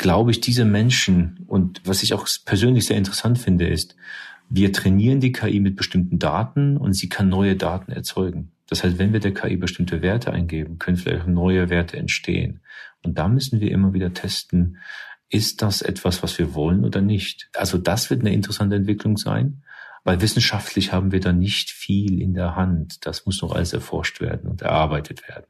glaube 0.01 0.31
ich, 0.31 0.41
diese 0.41 0.65
Menschen 0.65 1.45
und 1.47 1.83
was 1.85 2.03
ich 2.03 2.15
auch 2.15 2.27
persönlich 2.47 2.87
sehr 2.87 2.97
interessant 2.97 3.39
finde, 3.39 3.69
ist, 3.69 3.97
wir 4.49 4.73
trainieren 4.73 5.21
die 5.21 5.31
KI 5.31 5.61
mit 5.61 5.77
bestimmten 5.77 6.19
Daten 6.19 6.79
und 6.79 6.95
sie 6.95 7.11
kann 7.11 7.29
neue 7.29 7.55
Daten 7.55 7.93
erzeugen. 7.93 8.51
Das 8.67 8.83
heißt, 8.83 8.99
wenn 8.99 9.13
wir 9.13 9.21
der 9.21 9.35
KI 9.35 9.57
bestimmte 9.57 10.01
Werte 10.01 10.33
eingeben, 10.33 10.79
können 10.79 10.97
vielleicht 10.97 11.27
neue 11.27 11.69
Werte 11.69 11.99
entstehen. 11.99 12.63
Und 13.05 13.19
da 13.19 13.29
müssen 13.29 13.61
wir 13.61 13.71
immer 13.71 13.93
wieder 13.93 14.15
testen, 14.15 14.79
ist 15.29 15.61
das 15.61 15.83
etwas, 15.83 16.23
was 16.23 16.39
wir 16.39 16.55
wollen 16.55 16.87
oder 16.87 17.03
nicht? 17.03 17.51
Also 17.55 17.77
das 17.77 18.09
wird 18.09 18.23
eine 18.23 18.33
interessante 18.33 18.77
Entwicklung 18.77 19.19
sein, 19.19 19.63
weil 20.03 20.23
wissenschaftlich 20.23 20.95
haben 20.95 21.13
wir 21.13 21.21
da 21.21 21.35
nicht 21.35 21.69
viel 21.69 22.23
in 22.23 22.33
der 22.33 22.57
Hand. 22.57 23.05
Das 23.05 23.27
muss 23.27 23.43
noch 23.43 23.53
alles 23.53 23.75
erforscht 23.75 24.23
werden 24.23 24.51
und 24.51 24.63
erarbeitet 24.63 25.29
werden. 25.29 25.47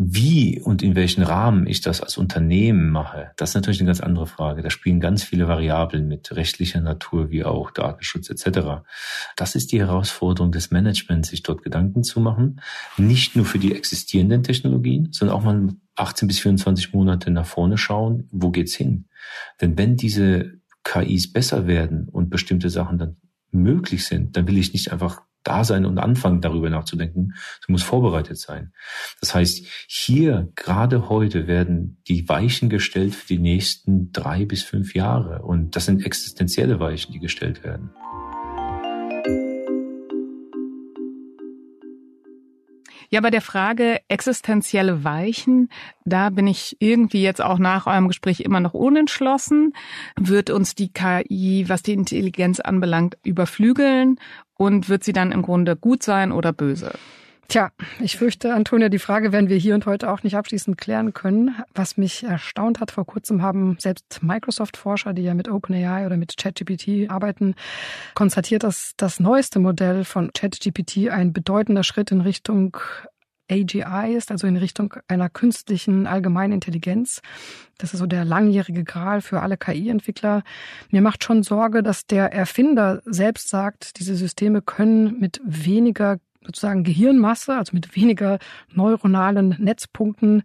Wie 0.00 0.60
und 0.60 0.80
in 0.80 0.94
welchen 0.94 1.24
Rahmen 1.24 1.66
ich 1.66 1.80
das 1.80 2.00
als 2.00 2.18
Unternehmen 2.18 2.88
mache, 2.90 3.32
das 3.36 3.50
ist 3.50 3.54
natürlich 3.56 3.80
eine 3.80 3.88
ganz 3.88 4.00
andere 4.00 4.28
Frage. 4.28 4.62
Da 4.62 4.70
spielen 4.70 5.00
ganz 5.00 5.24
viele 5.24 5.48
Variablen 5.48 6.06
mit 6.06 6.36
rechtlicher 6.36 6.80
Natur 6.80 7.30
wie 7.30 7.42
auch 7.42 7.72
Datenschutz 7.72 8.30
etc. 8.30 8.84
Das 9.34 9.56
ist 9.56 9.72
die 9.72 9.80
Herausforderung 9.80 10.52
des 10.52 10.70
Managements, 10.70 11.30
sich 11.30 11.42
dort 11.42 11.64
Gedanken 11.64 12.04
zu 12.04 12.20
machen. 12.20 12.60
Nicht 12.96 13.34
nur 13.34 13.44
für 13.44 13.58
die 13.58 13.74
existierenden 13.74 14.44
Technologien, 14.44 15.08
sondern 15.10 15.36
auch 15.36 15.42
mal 15.42 15.70
18 15.96 16.28
bis 16.28 16.38
24 16.38 16.92
Monate 16.92 17.32
nach 17.32 17.46
vorne 17.46 17.76
schauen, 17.76 18.28
wo 18.30 18.52
geht's 18.52 18.76
hin? 18.76 19.08
Denn 19.60 19.76
wenn 19.76 19.96
diese 19.96 20.60
KIs 20.84 21.32
besser 21.32 21.66
werden 21.66 22.08
und 22.08 22.30
bestimmte 22.30 22.70
Sachen 22.70 22.98
dann 22.98 23.16
möglich 23.50 24.06
sind, 24.06 24.36
dann 24.36 24.46
will 24.46 24.58
ich 24.58 24.72
nicht 24.72 24.92
einfach 24.92 25.22
da 25.48 25.64
sein 25.64 25.86
und 25.86 25.98
anfangen, 25.98 26.40
darüber 26.40 26.70
nachzudenken. 26.70 27.34
Sie 27.66 27.72
muss 27.72 27.82
vorbereitet 27.82 28.38
sein. 28.38 28.72
Das 29.20 29.34
heißt, 29.34 29.66
hier, 29.88 30.52
gerade 30.54 31.08
heute, 31.08 31.46
werden 31.46 32.00
die 32.06 32.28
Weichen 32.28 32.68
gestellt 32.68 33.14
für 33.14 33.26
die 33.26 33.38
nächsten 33.38 34.12
drei 34.12 34.44
bis 34.44 34.62
fünf 34.62 34.94
Jahre. 34.94 35.42
Und 35.42 35.74
das 35.74 35.86
sind 35.86 36.04
existenzielle 36.04 36.78
Weichen, 36.80 37.12
die 37.12 37.18
gestellt 37.18 37.64
werden. 37.64 37.90
Ja, 43.10 43.22
bei 43.22 43.30
der 43.30 43.40
Frage 43.40 44.00
existenzielle 44.08 45.02
Weichen, 45.02 45.70
da 46.04 46.28
bin 46.28 46.46
ich 46.46 46.76
irgendwie 46.78 47.22
jetzt 47.22 47.40
auch 47.40 47.58
nach 47.58 47.86
eurem 47.86 48.06
Gespräch 48.06 48.40
immer 48.40 48.60
noch 48.60 48.74
unentschlossen. 48.74 49.72
Wird 50.16 50.50
uns 50.50 50.74
die 50.74 50.92
KI, 50.92 51.64
was 51.68 51.82
die 51.82 51.94
Intelligenz 51.94 52.60
anbelangt, 52.60 53.16
überflügeln 53.24 54.20
und 54.58 54.90
wird 54.90 55.04
sie 55.04 55.14
dann 55.14 55.32
im 55.32 55.40
Grunde 55.40 55.74
gut 55.74 56.02
sein 56.02 56.32
oder 56.32 56.52
böse? 56.52 56.92
Tja, 57.50 57.70
ich 57.98 58.18
fürchte, 58.18 58.52
Antonia, 58.52 58.90
die 58.90 58.98
Frage 58.98 59.32
werden 59.32 59.48
wir 59.48 59.56
hier 59.56 59.74
und 59.74 59.86
heute 59.86 60.10
auch 60.10 60.22
nicht 60.22 60.36
abschließend 60.36 60.76
klären 60.76 61.14
können. 61.14 61.56
Was 61.74 61.96
mich 61.96 62.24
erstaunt 62.24 62.78
hat, 62.78 62.90
vor 62.90 63.06
kurzem 63.06 63.40
haben 63.40 63.78
selbst 63.80 64.22
Microsoft-Forscher, 64.22 65.14
die 65.14 65.22
ja 65.22 65.32
mit 65.32 65.48
OpenAI 65.48 66.04
oder 66.04 66.18
mit 66.18 66.36
ChatGPT 66.36 67.08
arbeiten, 67.08 67.54
konstatiert, 68.14 68.64
dass 68.64 68.92
das 68.98 69.18
neueste 69.18 69.60
Modell 69.60 70.04
von 70.04 70.30
ChatGPT 70.34 71.08
ein 71.08 71.32
bedeutender 71.32 71.84
Schritt 71.84 72.10
in 72.10 72.20
Richtung 72.20 72.76
AGI 73.50 74.14
ist, 74.14 74.30
also 74.30 74.46
in 74.46 74.56
Richtung 74.56 74.94
einer 75.08 75.28
künstlichen 75.28 76.06
allgemeinen 76.06 76.52
Intelligenz. 76.52 77.22
Das 77.78 77.94
ist 77.94 78.00
so 78.00 78.06
der 78.06 78.24
langjährige 78.24 78.84
Gral 78.84 79.20
für 79.20 79.40
alle 79.40 79.56
KI-Entwickler. 79.56 80.42
Mir 80.90 81.02
macht 81.02 81.24
schon 81.24 81.42
Sorge, 81.42 81.82
dass 81.82 82.06
der 82.06 82.32
Erfinder 82.32 83.00
selbst 83.04 83.48
sagt, 83.48 83.98
diese 83.98 84.14
Systeme 84.14 84.62
können 84.62 85.18
mit 85.18 85.40
weniger 85.44 86.18
sozusagen 86.44 86.84
Gehirnmasse, 86.84 87.54
also 87.54 87.74
mit 87.74 87.94
weniger 87.94 88.38
neuronalen 88.72 89.56
Netzpunkten 89.58 90.42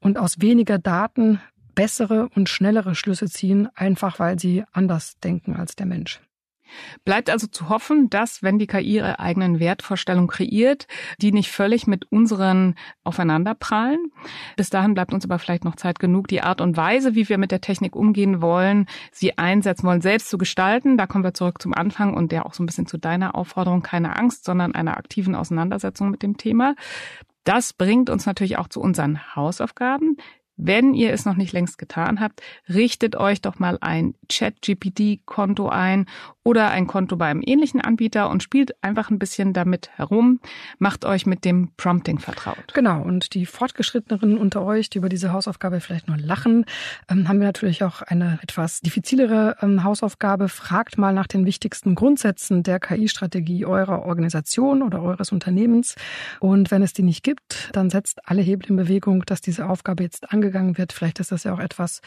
und 0.00 0.18
aus 0.18 0.40
weniger 0.40 0.78
Daten 0.78 1.40
bessere 1.74 2.28
und 2.34 2.48
schnellere 2.48 2.94
Schlüsse 2.94 3.26
ziehen, 3.26 3.68
einfach 3.74 4.18
weil 4.18 4.38
sie 4.38 4.64
anders 4.72 5.18
denken 5.20 5.56
als 5.56 5.76
der 5.76 5.86
Mensch. 5.86 6.20
Bleibt 7.04 7.30
also 7.30 7.46
zu 7.46 7.68
hoffen, 7.68 8.10
dass, 8.10 8.42
wenn 8.42 8.58
die 8.58 8.66
KI 8.66 8.96
ihre 8.96 9.18
eigenen 9.18 9.60
Wertvorstellungen 9.60 10.28
kreiert, 10.28 10.86
die 11.20 11.32
nicht 11.32 11.50
völlig 11.50 11.86
mit 11.86 12.10
unseren 12.10 12.74
aufeinanderprallen. 13.04 14.10
Bis 14.56 14.70
dahin 14.70 14.94
bleibt 14.94 15.14
uns 15.14 15.24
aber 15.24 15.38
vielleicht 15.38 15.64
noch 15.64 15.76
Zeit 15.76 15.98
genug, 15.98 16.28
die 16.28 16.42
Art 16.42 16.60
und 16.60 16.76
Weise, 16.76 17.14
wie 17.14 17.28
wir 17.28 17.38
mit 17.38 17.50
der 17.50 17.60
Technik 17.60 17.94
umgehen 17.94 18.42
wollen, 18.42 18.86
sie 19.12 19.38
einsetzen 19.38 19.86
wollen, 19.86 20.00
selbst 20.00 20.28
zu 20.28 20.38
gestalten. 20.38 20.96
Da 20.96 21.06
kommen 21.06 21.24
wir 21.24 21.34
zurück 21.34 21.60
zum 21.62 21.74
Anfang 21.74 22.14
und 22.14 22.32
der 22.32 22.46
auch 22.46 22.54
so 22.54 22.62
ein 22.62 22.66
bisschen 22.66 22.86
zu 22.86 22.98
deiner 22.98 23.34
Aufforderung, 23.34 23.82
keine 23.82 24.16
Angst, 24.16 24.44
sondern 24.44 24.74
einer 24.74 24.96
aktiven 24.96 25.34
Auseinandersetzung 25.34 26.10
mit 26.10 26.22
dem 26.22 26.36
Thema. 26.36 26.74
Das 27.44 27.72
bringt 27.72 28.10
uns 28.10 28.26
natürlich 28.26 28.58
auch 28.58 28.68
zu 28.68 28.80
unseren 28.80 29.34
Hausaufgaben. 29.34 30.16
Wenn 30.62 30.92
ihr 30.92 31.12
es 31.14 31.24
noch 31.24 31.36
nicht 31.36 31.54
längst 31.54 31.78
getan 31.78 32.20
habt, 32.20 32.42
richtet 32.68 33.16
euch 33.16 33.40
doch 33.40 33.58
mal 33.58 33.78
ein 33.80 34.14
ChatGPT-Konto 34.28 35.70
ein 35.70 36.04
oder 36.42 36.70
ein 36.70 36.86
Konto 36.86 37.16
bei 37.16 37.26
einem 37.26 37.42
ähnlichen 37.44 37.80
Anbieter 37.80 38.30
und 38.30 38.42
spielt 38.42 38.82
einfach 38.82 39.10
ein 39.10 39.18
bisschen 39.18 39.52
damit 39.52 39.90
herum. 39.96 40.40
Macht 40.78 41.04
euch 41.04 41.26
mit 41.26 41.44
dem 41.44 41.70
Prompting 41.76 42.18
vertraut. 42.18 42.72
Genau. 42.72 43.02
Und 43.02 43.34
die 43.34 43.44
Fortgeschritteneren 43.44 44.38
unter 44.38 44.62
euch, 44.62 44.88
die 44.88 44.98
über 44.98 45.10
diese 45.10 45.32
Hausaufgabe 45.32 45.80
vielleicht 45.80 46.08
nur 46.08 46.16
lachen, 46.16 46.64
ähm, 47.10 47.28
haben 47.28 47.40
wir 47.40 47.46
natürlich 47.46 47.84
auch 47.84 48.00
eine 48.00 48.38
etwas 48.42 48.80
diffizilere 48.80 49.56
ähm, 49.60 49.84
Hausaufgabe. 49.84 50.48
Fragt 50.48 50.96
mal 50.96 51.12
nach 51.12 51.26
den 51.26 51.44
wichtigsten 51.44 51.94
Grundsätzen 51.94 52.62
der 52.62 52.80
KI-Strategie 52.80 53.66
eurer 53.66 54.06
Organisation 54.06 54.82
oder 54.82 55.02
eures 55.02 55.32
Unternehmens. 55.32 55.94
Und 56.40 56.70
wenn 56.70 56.82
es 56.82 56.94
die 56.94 57.02
nicht 57.02 57.22
gibt, 57.22 57.68
dann 57.72 57.90
setzt 57.90 58.26
alle 58.26 58.40
Hebel 58.40 58.70
in 58.70 58.76
Bewegung, 58.76 59.24
dass 59.26 59.42
diese 59.42 59.68
Aufgabe 59.68 60.04
jetzt 60.04 60.32
angegangen 60.32 60.78
wird. 60.78 60.94
Vielleicht 60.94 61.20
ist 61.20 61.32
das 61.32 61.44
ja 61.44 61.52
auch 61.52 61.60
etwas 61.60 62.00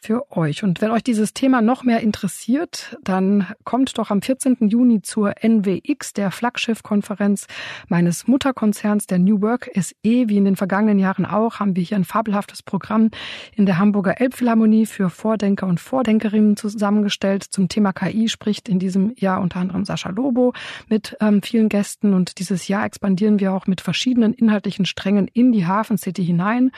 für 0.00 0.30
euch. 0.36 0.62
Und 0.62 0.80
wenn 0.80 0.90
euch 0.90 1.02
dieses 1.02 1.34
Thema 1.34 1.62
noch 1.62 1.84
mehr 1.84 2.00
interessiert, 2.00 2.96
dann 3.02 3.46
kommt 3.64 3.98
doch 3.98 4.10
am 4.10 4.22
14. 4.22 4.68
Juni 4.68 5.02
zur 5.02 5.34
NWX, 5.42 6.12
der 6.12 6.30
Flaggschiff-Konferenz 6.30 7.46
meines 7.88 8.26
Mutterkonzerns, 8.26 9.06
der 9.06 9.18
New 9.18 9.40
Work 9.42 9.70
SE. 9.74 9.94
Wie 10.02 10.36
in 10.36 10.44
den 10.44 10.56
vergangenen 10.56 10.98
Jahren 10.98 11.26
auch, 11.26 11.60
haben 11.60 11.76
wir 11.76 11.82
hier 11.82 11.96
ein 11.96 12.04
fabelhaftes 12.04 12.62
Programm 12.62 13.10
in 13.54 13.66
der 13.66 13.78
Hamburger 13.78 14.20
Elbphilharmonie 14.20 14.86
für 14.86 15.10
Vordenker 15.10 15.66
und 15.66 15.80
Vordenkerinnen 15.80 16.56
zusammengestellt. 16.56 17.44
Zum 17.44 17.68
Thema 17.68 17.92
KI 17.92 18.28
spricht 18.28 18.68
in 18.68 18.78
diesem 18.78 19.12
Jahr 19.16 19.40
unter 19.40 19.60
anderem 19.60 19.84
Sascha 19.84 20.10
Lobo 20.10 20.52
mit 20.88 21.16
ähm, 21.20 21.42
vielen 21.42 21.68
Gästen. 21.68 22.14
Und 22.14 22.38
dieses 22.38 22.68
Jahr 22.68 22.84
expandieren 22.84 23.40
wir 23.40 23.52
auch 23.52 23.66
mit 23.66 23.80
verschiedenen 23.80 24.32
inhaltlichen 24.32 24.86
Strängen 24.86 25.28
in 25.28 25.52
die 25.52 25.66
Hafen 25.66 25.98
City 25.98 26.24
hinein. 26.24 26.70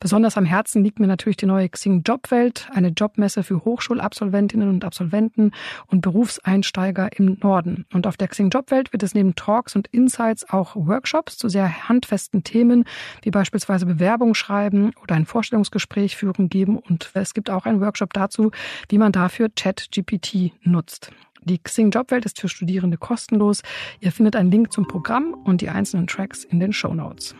Besonders 0.00 0.36
am 0.36 0.44
Herzen 0.44 0.84
liegt 0.84 1.00
mir 1.00 1.06
natürlich 1.06 1.36
die 1.36 1.46
neue 1.46 1.68
Xing 1.68 2.02
Jobwelt 2.02 2.67
eine 2.70 2.88
Jobmesse 2.88 3.42
für 3.42 3.64
Hochschulabsolventinnen 3.64 4.68
und 4.68 4.84
Absolventen 4.84 5.52
und 5.86 6.00
Berufseinsteiger 6.00 7.10
im 7.18 7.38
Norden. 7.40 7.86
Und 7.92 8.06
auf 8.06 8.16
der 8.16 8.28
Xing 8.28 8.50
Jobwelt 8.50 8.92
wird 8.92 9.02
es 9.02 9.14
neben 9.14 9.34
Talks 9.34 9.76
und 9.76 9.88
Insights 9.88 10.48
auch 10.48 10.76
Workshops 10.76 11.36
zu 11.36 11.48
sehr 11.48 11.88
handfesten 11.88 12.44
Themen, 12.44 12.84
wie 13.22 13.30
beispielsweise 13.30 13.86
Bewerbung 13.86 14.34
schreiben 14.34 14.92
oder 15.02 15.14
ein 15.14 15.26
Vorstellungsgespräch 15.26 16.16
führen 16.16 16.48
geben. 16.48 16.78
Und 16.78 17.10
es 17.14 17.34
gibt 17.34 17.50
auch 17.50 17.66
einen 17.66 17.80
Workshop 17.80 18.12
dazu, 18.12 18.50
wie 18.88 18.98
man 18.98 19.12
dafür 19.12 19.48
ChatGPT 19.54 20.52
nutzt. 20.62 21.12
Die 21.44 21.58
Xing 21.58 21.90
Jobwelt 21.90 22.26
ist 22.26 22.40
für 22.40 22.48
Studierende 22.48 22.98
kostenlos. 22.98 23.62
Ihr 24.00 24.12
findet 24.12 24.36
einen 24.36 24.50
Link 24.50 24.72
zum 24.72 24.86
Programm 24.86 25.34
und 25.34 25.60
die 25.60 25.70
einzelnen 25.70 26.06
Tracks 26.06 26.44
in 26.44 26.60
den 26.60 26.72
Show 26.72 26.94
Notes. 26.94 27.34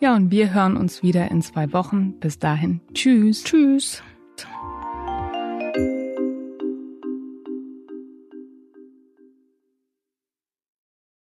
Ja, 0.00 0.14
und 0.16 0.30
wir 0.30 0.52
hören 0.52 0.76
uns 0.76 1.02
wieder 1.02 1.30
in 1.30 1.40
zwei 1.40 1.72
Wochen. 1.72 2.18
Bis 2.20 2.38
dahin. 2.38 2.80
Tschüss. 2.92 3.44
Tschüss. 3.44 4.02
Perfecto. 4.36 4.73